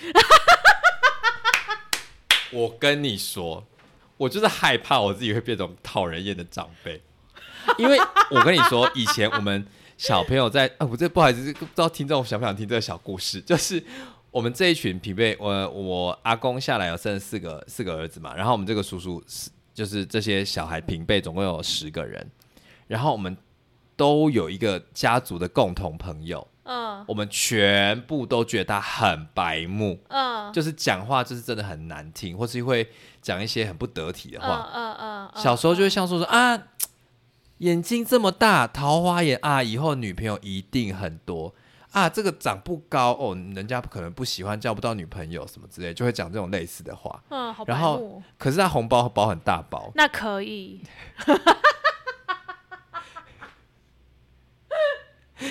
[2.52, 3.64] 我跟你说，
[4.16, 7.00] 我就是害怕我自己会变成讨人厌的长辈，
[7.78, 7.98] 因为
[8.30, 9.66] 我跟你说，以前我们
[10.01, 13.82] 小朋友在，啊，我这不好意思，不知道听众想不想听这个小故事，就是
[14.30, 22.26] 我们这一群平辈，我我阿公下来有生了四个四个儿子嘛，然后我们这个叔叔是就是这些小孩平辈总共有十个人，
[22.86, 23.36] 然后我们
[23.94, 27.05] 都有一个家族的共同朋友，嗯。
[27.07, 30.51] 我们全部都觉得他很白目，嗯。
[30.51, 32.88] 就是讲话就是真的很难听，或是会
[33.20, 34.70] 讲一些很不得体的嗯话。
[34.72, 36.57] 嗯嗯，小时候就会像说说啊，
[37.61, 41.54] 眼睛这么大，桃花眼啊，以后女朋友一定很多
[41.92, 42.08] 啊。
[42.08, 47.22] 这个长不高哦，人家可能不喜欢，交不到女朋友什么之类，就会讲这种类似的话。
[47.28, 50.80] 嗯好然后，可是他红包包很大包，那可以，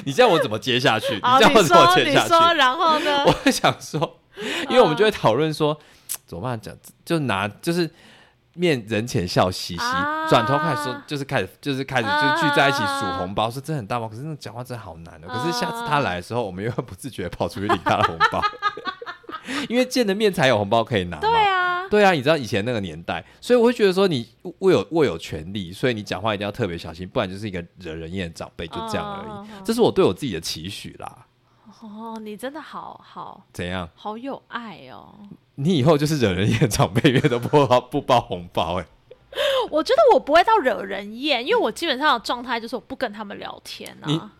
[0.03, 1.13] 你叫我怎么接下去？
[1.13, 2.33] 你叫我怎么接下去？
[2.57, 3.23] 然后呢？
[3.27, 4.19] 我会想说，
[4.67, 5.79] 因为我们就会讨论说
[6.25, 7.91] 怎么办，讲就拿就是。
[8.55, 15.27] 面人前笑嘻嘻，啊转头开始说，就是开始就是开始啊就聚在一起数红包，说真的很大包，可是那讲话真的好难哦。
[15.27, 18.41] 可是下次他来的时候，我们又会不自觉跑出去领他的红包，
[19.69, 21.21] 因为见了面才有红包可以拿嘛。
[21.21, 24.27] 对啊，对啊，你知道以前那个年代，所以我会觉得说你
[24.59, 29.49] 握有握有权利，所以你讲话一定要特别小心，不然就是一个惹人厌的长辈，就这样而已。
[29.63, 31.25] 这是我对我自己的期许啦。
[31.81, 33.89] 哦，你真的好好怎样？
[33.95, 35.15] 好有爱哦。
[35.55, 38.85] 你以后就是惹人厌长辈，月都不包不包红包、哎，
[39.69, 44.31] 我觉得我不会到惹人厌，因为我基本上的状态就是我不跟他们聊天啊，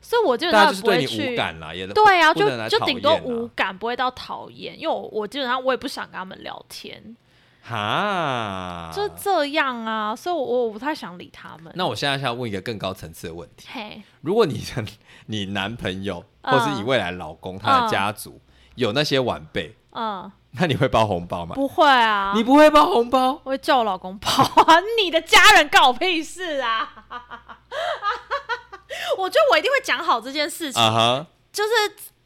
[0.00, 1.94] 所以我基本上不就是对你无会去。
[1.94, 7.16] 对啊，就就顶多无感，不会到讨厌，因为我我基本上我也不想跟他们聊天，
[7.62, 8.90] 哈。
[8.94, 11.72] 就这样啊，所以我我不太想理他们。
[11.76, 14.84] 那我现在想问一个更高层次的问题：嘿，如果你的
[15.26, 18.40] 你男朋友嗯或是你未来老公他的家族
[18.74, 21.54] 有那些晚辈，嗯，那你会包红包吗？
[21.54, 23.40] 不会啊，你不会包红包？
[23.44, 24.28] 我会叫我老公包
[24.64, 24.76] 啊！
[25.02, 27.04] 你的家人干我屁事啊！
[29.16, 31.70] 我觉得我一定会讲好这件事情，啊哈，就是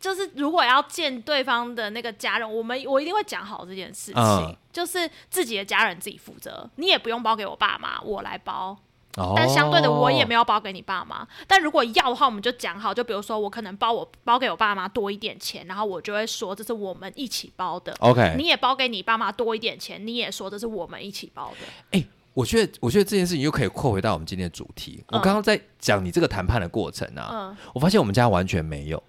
[0.07, 8.77] 就是，如果要见对方的那个家人，我们我一定会讲好这件事情，嗯就是自己的家人自己负责，你也不用包给我爸妈，我来包。
[9.17, 11.27] 哦但相对的，我也没有包给你爸妈。
[11.47, 17.97] 但如果要的话，我们就讲好，就比如说我可能包我包给我爸妈多一点钱，然后我就会说这是我们一起包的。
[18.01, 18.35] OK。
[18.37, 21.67] 你也包给你爸妈多一点钱，你也说这是我们一起包的。
[21.99, 25.03] 哎、我觉得，我觉得这件事情又可以扩回到我们今天的主题。
[25.09, 29.03] 我刚刚在讲你这个谈判的过程啊，嗯我发现我们家完全没有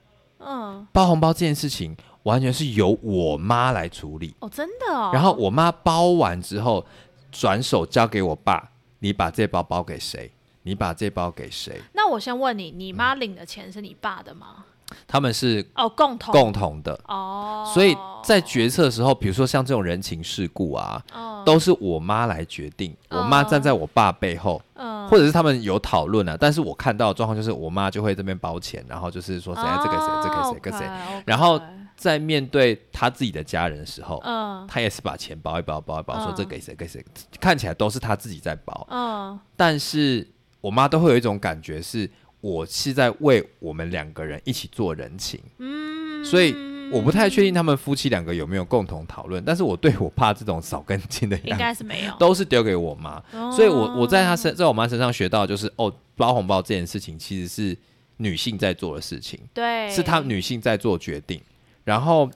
[0.48, 1.94] 嗯，包红包这件事情，
[2.24, 4.34] 完全是由我妈来处理。
[4.40, 5.12] 哦，真的哦。
[5.14, 6.86] 然后我妈包完之后，
[7.32, 10.32] 转手交给我爸，你把这包包给谁？
[10.64, 11.82] 你把这包给谁？
[11.94, 14.66] 那我先问你，你妈领的钱是你爸的吗？
[15.08, 16.32] 他们是哦，共同。
[16.32, 21.38] 共同的，哦，所以在决策的时候，比如说像这种人情世故啊，嗯。
[21.46, 22.94] 都是我妈来决定。
[23.10, 25.08] 我妈站在我爸背后，嗯。
[25.08, 30.86] 或者是他们有讨论啊，但是我看到的状况就是我妈就会这边包钱，然后就是说谁哦这个谁这个谁跟谁，
[31.26, 31.62] 然后
[31.96, 34.68] 在面对他自己的家人的时候，嗯。
[34.68, 37.02] 他也是把钱包一包包一包，说嗯这给谁给谁，
[37.40, 39.40] 看起来都是他自己在包，嗯。
[39.56, 40.28] 但是
[40.60, 42.10] 我妈都会有一种感觉是。
[42.42, 46.56] 我是在为我们两个人一起做人情，嗯，所以
[46.92, 49.44] 我不太确定他们夫妻两个有没有共同讨论。
[49.44, 53.22] 但是我对我爸这种少根筋的应样子，该是没有，都是丢给我妈。
[53.34, 57.78] 哦所以我我在他身在我妈身上学到就是哦，包红包这件事情其实是
[58.18, 61.42] 女性在做的事情，对，是她女性在做决定。
[61.84, 62.30] 然后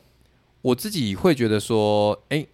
[0.62, 2.46] 我自己会觉得说，哎、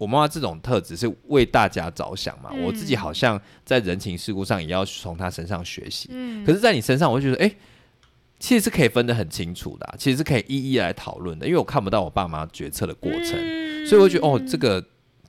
[0.00, 2.62] 我妈妈这种特质是为大家着想嘛，嗯。
[2.62, 6.08] 我自己好像在人情世故上也要从她身上学习。
[6.10, 7.54] 嗯，可是，在你身上，我就觉得，哎、
[8.38, 13.86] 其实是可以分得很清楚的啊、其实是可以一一来讨论的，因为我看不到我爸妈决策的过程，嗯。
[13.86, 14.82] 所以我觉得，哦，这个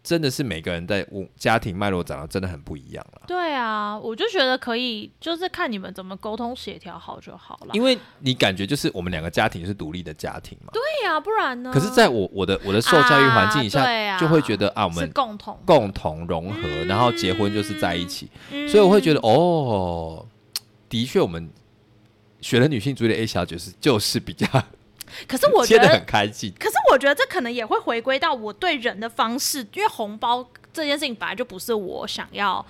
[0.04, 3.22] 真的是每个人在我家庭脉络长得真的很不一样了。
[3.28, 7.70] 对啊，我就觉得可以，就是看你们怎么沟通协调好就好了。
[7.74, 11.72] 因为你感觉就是我们两个家庭是独立的家庭嘛，对呀、不然呢？
[11.72, 20.26] 可是在我我的我的受教育环境以下，啊啊就会觉得啊，我是们共同，共同融合，然后结婚就是在一起，嗯所以我会觉得，哦，
[20.90, 21.48] 的确我们
[22.42, 24.48] 学了女性主义的 A 小姐是就是比较
[25.28, 26.54] 可是我觉得切的很开心。
[26.60, 32.66] 可是我觉得这可能也会回归到我对人的方式，因为红包这件事情本来就不是我想要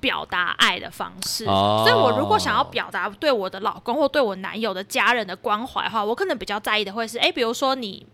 [0.00, 8.06] 表达爱的方式，哦所以我如果想要表达对我的老公或对我男友的家人的关怀的话，我可能比较在意的会是，哎、比如说你。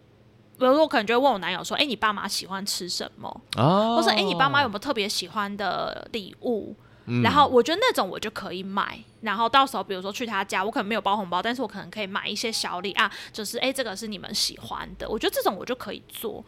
[0.59, 3.41] 比如说，我可能就会问我男友说：“哎、你爸妈喜欢吃什么？
[3.57, 6.77] 哦或是哎、你爸妈有没有特别喜欢的礼物？”
[7.23, 16.45] 然后我觉得那种我就可以买，然后到时候比如说去他家，我可能没有包红包，但是我可能可以买一些小礼啊，就是哎、这个是你们喜欢的，我觉得这种我就可以做。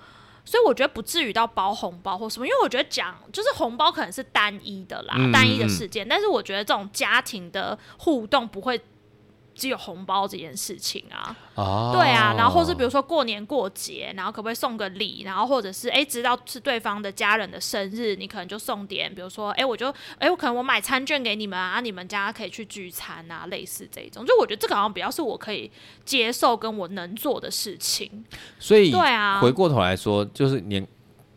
[0.46, 8.78] 所以我觉得不至于到包红包或什么，因为我觉得讲就是红包可能是单一的啦，单一的事件，但是我觉得这种家庭的互动不会
[9.54, 11.36] 只有红包这件事情啊。
[11.54, 25.70] 哦，对啊，然后或是比如说过年过节，然后可不可以送个礼，然后或者是哎直到是对方的家人的生日，你可能就送点，比如说哎我就哎我可能我买餐券给你们啊，你们家可以去聚餐啊，类似这种，就我觉得这个好像比较是我可以
[26.04, 28.24] 接受跟我能做的事情。
[28.58, 30.84] 所以对啊回过头来说，就是年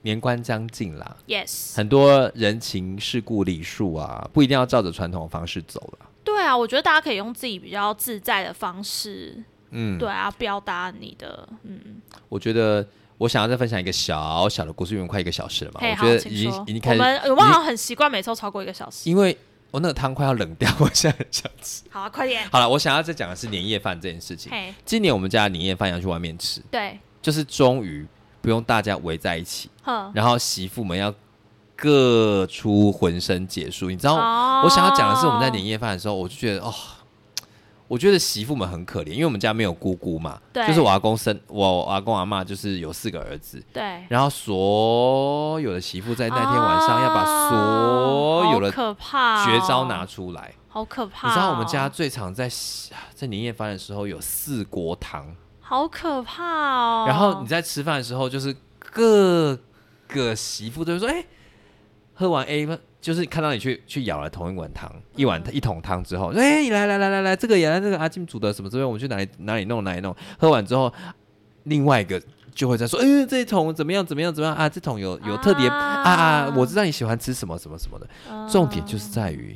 [0.02, 6.07] 年关将近啦，Yes，很多人情世故礼数啊，不一定要照着传统的方式走了。
[6.28, 12.86] 对啊，我觉得大家可以用自己比较自在的方式，嗯，对啊，表达你的嗯，我觉得
[13.18, 16.82] 我想要再分享一个小小的故事，因为快一个小时了嘛，我觉得已经已经。
[16.82, 19.10] 开始，我们我们好像很习惯每周超过一个小时。
[19.10, 19.38] 因为
[19.72, 21.84] 我那个汤快要冷掉，我现在很想吃。
[21.90, 22.46] 好啊，快点。
[22.52, 24.52] 好了，我想要再讲的是年夜饭这件事情。
[24.52, 28.06] 嘿，今年我们家的年夜饭要去外面吃，对，就是终于
[28.42, 30.12] 不用大家围在一起，哼。
[30.14, 31.14] 然后媳妇们要
[31.78, 33.90] 各出浑身解数。
[33.90, 36.74] 你知道，哦我想要讲的是，我们在年夜饭的时候，我就觉得哦。
[37.90, 50.54] 我觉得媳妇们很可怜，因为我们家没有姑姑嘛，对就是我阿公生我阿公阿妈就是有四个儿子，对，然后所有的媳妇在那天晚上要把所有的可怕、绝招拿，出来。
[50.68, 52.52] 好可怕、哦你知道我们家，最常在
[53.16, 55.26] 在年夜饭的时候有四锅汤，
[55.62, 57.06] 好可怕哦。
[57.08, 59.58] 然后你在吃饭的时候，就是各
[60.10, 61.26] 个媳妇都会说：“哎、
[62.20, 62.68] 喝完 A
[63.00, 70.14] 就是看到你去去舀了同一碗汤，一碗一桶汤之后，哎、你来来来来来，这个也来，这个阿金煮的什么之类，我们去哪里哪里弄哪里弄。
[70.40, 70.92] 喝完之后，
[71.66, 72.20] 另外一个
[72.56, 74.68] 就会在说，嗯、这一桶怎么样怎么样怎么样啊？
[74.68, 78.10] 这桶有有特别啊啊啊，我知道你喜欢吃什么什么什么的。
[78.32, 79.56] 嗯重点就是在于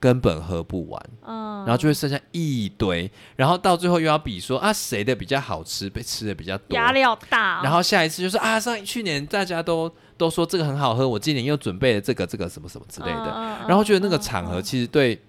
[0.00, 7.60] 根本喝不完，嗯，然后就会剩下一堆，然后到最后又要比说啊谁的比较好吃，被吃的比较多，压力好大、哦。
[7.62, 15.20] 然后下一次就是啊，上去年大家都都说这个很好喝，我今年又准备了这个这个什么什么之类的，嗯然后觉得那个场合其实对、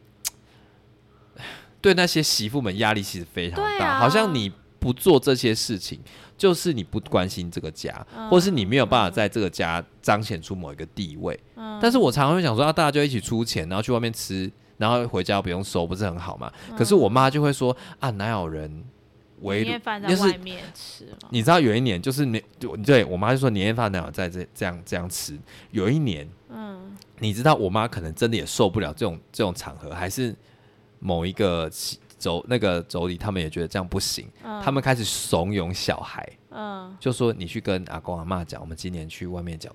[1.81, 3.99] 对那些媳妇们压力其实非常大，啊。
[3.99, 4.49] 好像你
[4.79, 5.99] 不做这些事情，
[6.37, 11.37] 就是你不关心这个家，嗯或是你没有办法在这个家彰显出某一个地位。
[11.57, 11.77] 嗯。
[11.81, 14.51] 但是我常常会想说，啊，大家就一起出钱，然后去外面吃，
[14.81, 16.51] 然后回家不用收，不是很好吗？
[16.75, 18.83] 可是我妈就会说，啊，哪有人
[19.41, 25.37] 围年夜饭在就是外面吃嘛，你知道有一年就是你对对我妈就说年夜饭哪有在这这样这样吃。
[25.69, 30.35] 有一年，嗯，你知道我妈可能真的也受不了这种这种场合，还是
[30.99, 34.61] 某一个其妯那个妯娌他们也觉得这样不行，嗯。
[34.63, 36.95] 他们开始怂恿小孩，嗯。
[36.99, 39.71] 就说你去跟阿公阿妈讲，我们今年去外面讲，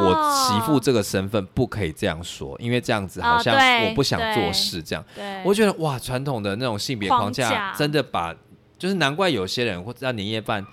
[0.00, 5.04] 我媳妇这个身份不可以这样说，因为这样子好像我不想做事这样。
[5.14, 8.34] 对，我觉得哇，传统的那种性别框架真的把，
[8.78, 10.66] 就是难怪有些人或者在年夜饭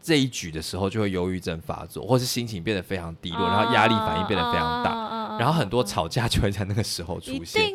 [0.00, 7.72] 这一局的时候就会忧郁症发作，或是心情变得非常低落，然后压力反应变得非常大，大然后很多吵架就会在那个时候出现。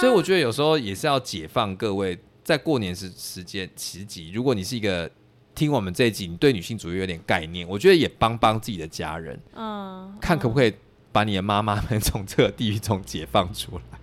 [0.00, 5.10] 所以我觉得有时候也是要解放各位，在过年时时间时集，如果你是一个
[5.58, 10.72] 听我们这一集，你对女性主义有点概念，我觉得也帮帮自己的家人，嗯，看可不可以
[11.10, 13.98] 把你的妈妈们从这个地狱中解放出来，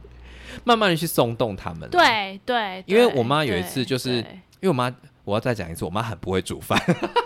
[0.66, 4.94] 慢慢的去松动他们。，对对，因为我妈有一次就是因为我妈，
[5.24, 6.78] 我要再讲一次，我妈很不会煮饭，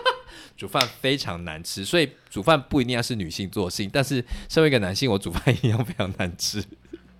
[0.56, 6.62] 煮饭非常难吃，所以煮饭不一定要是女性做的事情，但是身为一个男性，我煮饭一样非常难吃。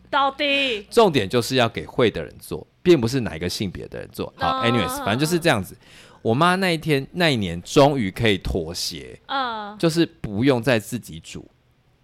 [0.09, 4.33] 到底重点就是要给会的人做，并不是哪一个性别的人做。
[4.37, 5.77] 好嗯，anyways，反正就是这样子。
[6.23, 11.51] 我妈那一天那一年终于可以妥协，嗯，就是不用再自己煮，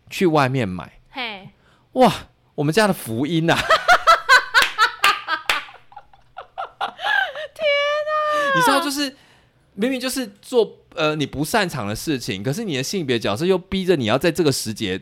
[0.08, 1.00] 去外面买。
[1.10, 1.50] 嘿，
[1.92, 2.10] 哇，
[2.54, 3.54] 我们家的福音啊！
[3.54, 3.66] 天
[8.06, 8.54] 哪！
[8.54, 9.14] 你知道，就是
[9.74, 14.98] 明明就是做呃你不擅长的事情，可是你的性别角色又逼着你要在这个时节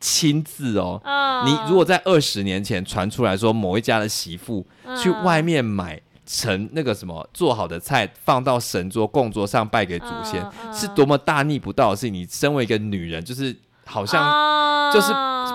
[0.00, 0.98] 亲自哦。
[1.04, 12.12] 嗯，你如果在二十年前传出来说某一家的媳妇嗯去外面买成那个什么做好的菜放到神桌供桌上拜给祖先，是多么大逆不道的事情。
[12.12, 15.12] 你身为一个女人，就是好像像就是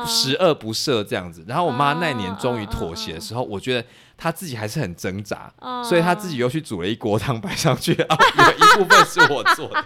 [0.07, 1.43] 十恶不赦这样子。
[1.45, 3.86] 然后我妈那年终于嗯妥协的时候，我觉得
[4.17, 9.86] 她自己还是很挣扎，嗯所以她自己又去煮了一锅汤摆上去 啊，有一部分是我做的。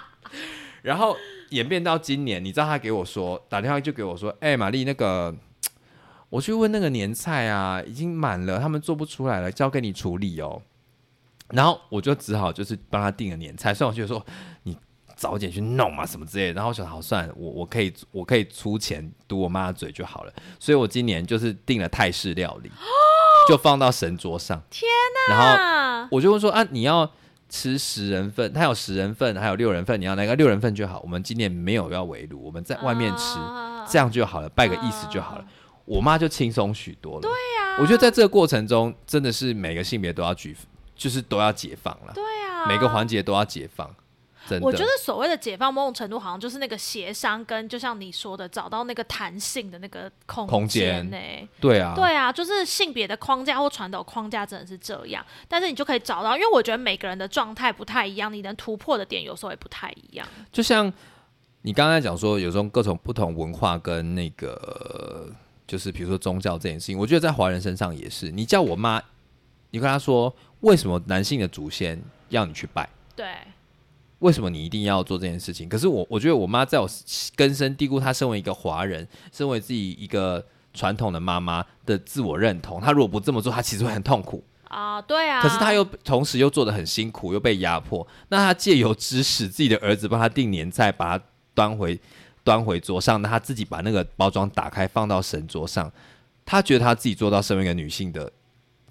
[0.82, 1.14] 然后
[1.50, 5.34] 演变到今年，你知道她给我说打电话就给我说，哎、玛丽那个。
[6.28, 10.60] 我去问那个年菜啊，已经满了，他们做不出来了，交给你处理哦。
[11.50, 14.24] 然后我就只好就是帮他订了年菜，虽然我觉得说
[14.64, 14.76] 你
[15.14, 22.70] 早点去弄嘛什么之类的，然后我想好算了，我我可以我可以出钱堵我妈的嘴就好了，所以我今年就是订了泰式料理，
[23.48, 24.60] 就放到神桌上。
[24.68, 24.90] 天
[25.28, 25.36] 哪！
[25.36, 27.08] 然后啊，我就问说啊，你要
[27.48, 31.00] 吃十人份，他有十人份，还有六人份，你要哪个六人份就好。
[31.00, 35.44] 我们今年没有要围炉，我们在外面吃，啊这样就好了，拜个意思就好了。
[35.86, 37.20] 我妈就轻松许多了。
[37.22, 40.54] 对呀啊，我觉得在这个过程中，真的是每个性别都要举，
[40.94, 43.88] 就是都要解放了，对啊，每个环节都要解放。
[44.48, 60.24] 真的，我觉得所谓的解放，某种程度好像就是那个协商，跟就像你说的，找到那个弹性的那个空空间间呢、对啊，对啊，就是性别的框架或传统框架真的是这样，但是你就可以找到，因为我觉得每个人的状态不太一样，你能突破的点有时候也不太一样。
[60.52, 60.92] 就像
[61.62, 65.28] 你刚才讲说，有时候各种不同文化跟那个，
[65.66, 68.30] 就是比如说宗教这件事情，我觉得在华人身上也是。
[68.30, 69.02] 你叫我妈，
[69.70, 72.88] 你跟她说，为什么男性的祖先要你去拜？
[73.14, 73.26] 对，
[74.20, 75.68] 为什么你一定要做这件事情？
[75.68, 76.88] 可是我，我觉得我妈在我
[77.34, 84.44] 根深蒂固，她身为一个华人，身为自己一个传统的妈妈的自我认同，她如果不这么做，她其实会很痛苦。
[84.68, 85.40] 啊、对啊。
[85.40, 88.06] 可是她又同时又做的很辛苦，又被压迫。
[88.28, 91.98] 那她借由指使自己的儿子帮她订年菜，把她端回
[92.46, 95.92] 端回桌上，那他自己把那个包装打开放到神桌上，
[96.44, 98.30] 他觉得他自己做到身为一个女性的，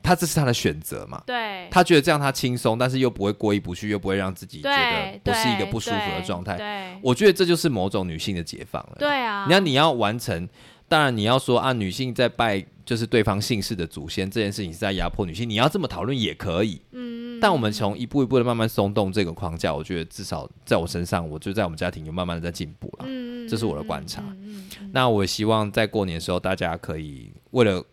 [0.03, 1.23] 他这是他的选择嘛？
[1.25, 6.57] 对，他觉得这样他轻松，但是又不会过意不去，又不会让自己觉得不是一个不舒服的状态。
[6.57, 8.97] 对我觉得这就是某种女性的解放了。
[8.99, 10.49] 对啊，你要，你要完成，
[10.89, 16.81] 当然你要说啊，女性在拜就是对方姓氏的祖先这件事情是在压迫女性，你要这么讨论也可以。
[16.91, 23.05] 嗯，但我们从一步一步的慢慢松动这个框架，我觉得至少在我身上，我就在我们家庭有慢慢的在进步了。
[23.07, 27.85] 嗯这是我的观察嗯那我希望在过年的时候，大家可以为了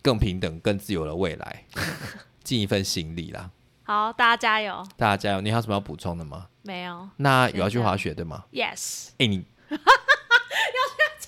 [0.00, 1.64] 更平等、更自由的未来，
[2.44, 3.50] 尽一份心力啦。
[3.82, 4.86] 好，大家加油！
[4.96, 5.40] 大家加油！
[5.40, 6.46] 你还有什么要补充的吗？
[6.62, 9.44] 没有那有要去滑雪对吗？，yes，哎、你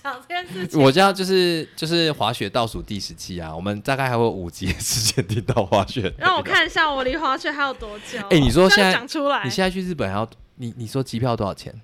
[0.02, 6.12] 讲这件事情，我家就是就是滑雪倒数第十期啊，我们大概还会有五集的时间听到滑雪。
[6.18, 8.18] 让我，看一下我离滑雪还有多久。
[8.30, 11.74] 哎你说现在讲出来你，现在去日本还要你你说机票多少钱？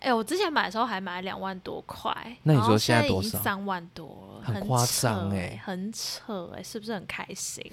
[0.00, 2.12] 哎、我之前买的时候还买两万多块，
[2.42, 7.64] 那你说现在多少三万多了，很夸张哎、欸很扯哎、是不是很开心？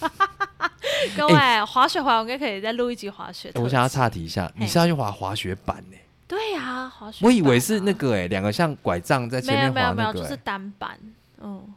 [1.16, 5.96] 各位、滑雪滑，我应该可以再录一集滑雪我想要岔题一下，你是要去滑滑雪板呢、
[6.28, 7.92] 对呀、滑雪、我以为是那。
[7.96, 10.98] 个哎、两个像拐杖在前面没有没有，没有、就是哎单板，
[11.40, 11.74] 嗯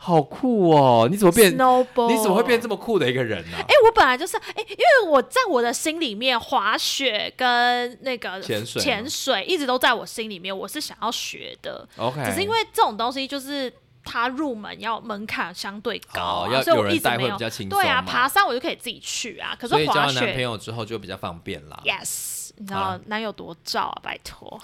[0.00, 1.08] 好酷哦！
[1.10, 2.08] 你怎么变？，snowboard。
[2.08, 11.86] 你怎么会变这么酷的一个人呢、哎、我本来就是哎、因为我在我的心里面，滑雪跟那个潜水吗潜水一直都在我心里面，我是想要学的。
[11.96, 13.72] OK，只是因为这种东西就是
[14.04, 19.56] 它入门要门槛相对高、啊哦要所以有人带我一直没有会比较轻松对啊，爬山我就可以自己去啊。
[19.58, 21.82] 可是所以交滑了男朋友之后就比较方便啦。
[21.84, 24.60] ，yes，你知道男友多照啊，拜托。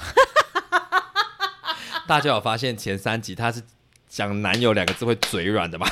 [2.06, 3.62] 大家有发现前三集他是
[4.08, 5.86] 讲男友两个字会嘴软的吗？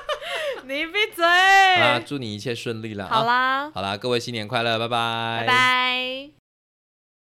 [0.64, 1.24] 你闭嘴。
[1.24, 3.08] 好啦，祝你一切顺利啦！
[3.10, 6.47] 好啊，啦，好啦，各位新年快乐，拜拜，拜拜。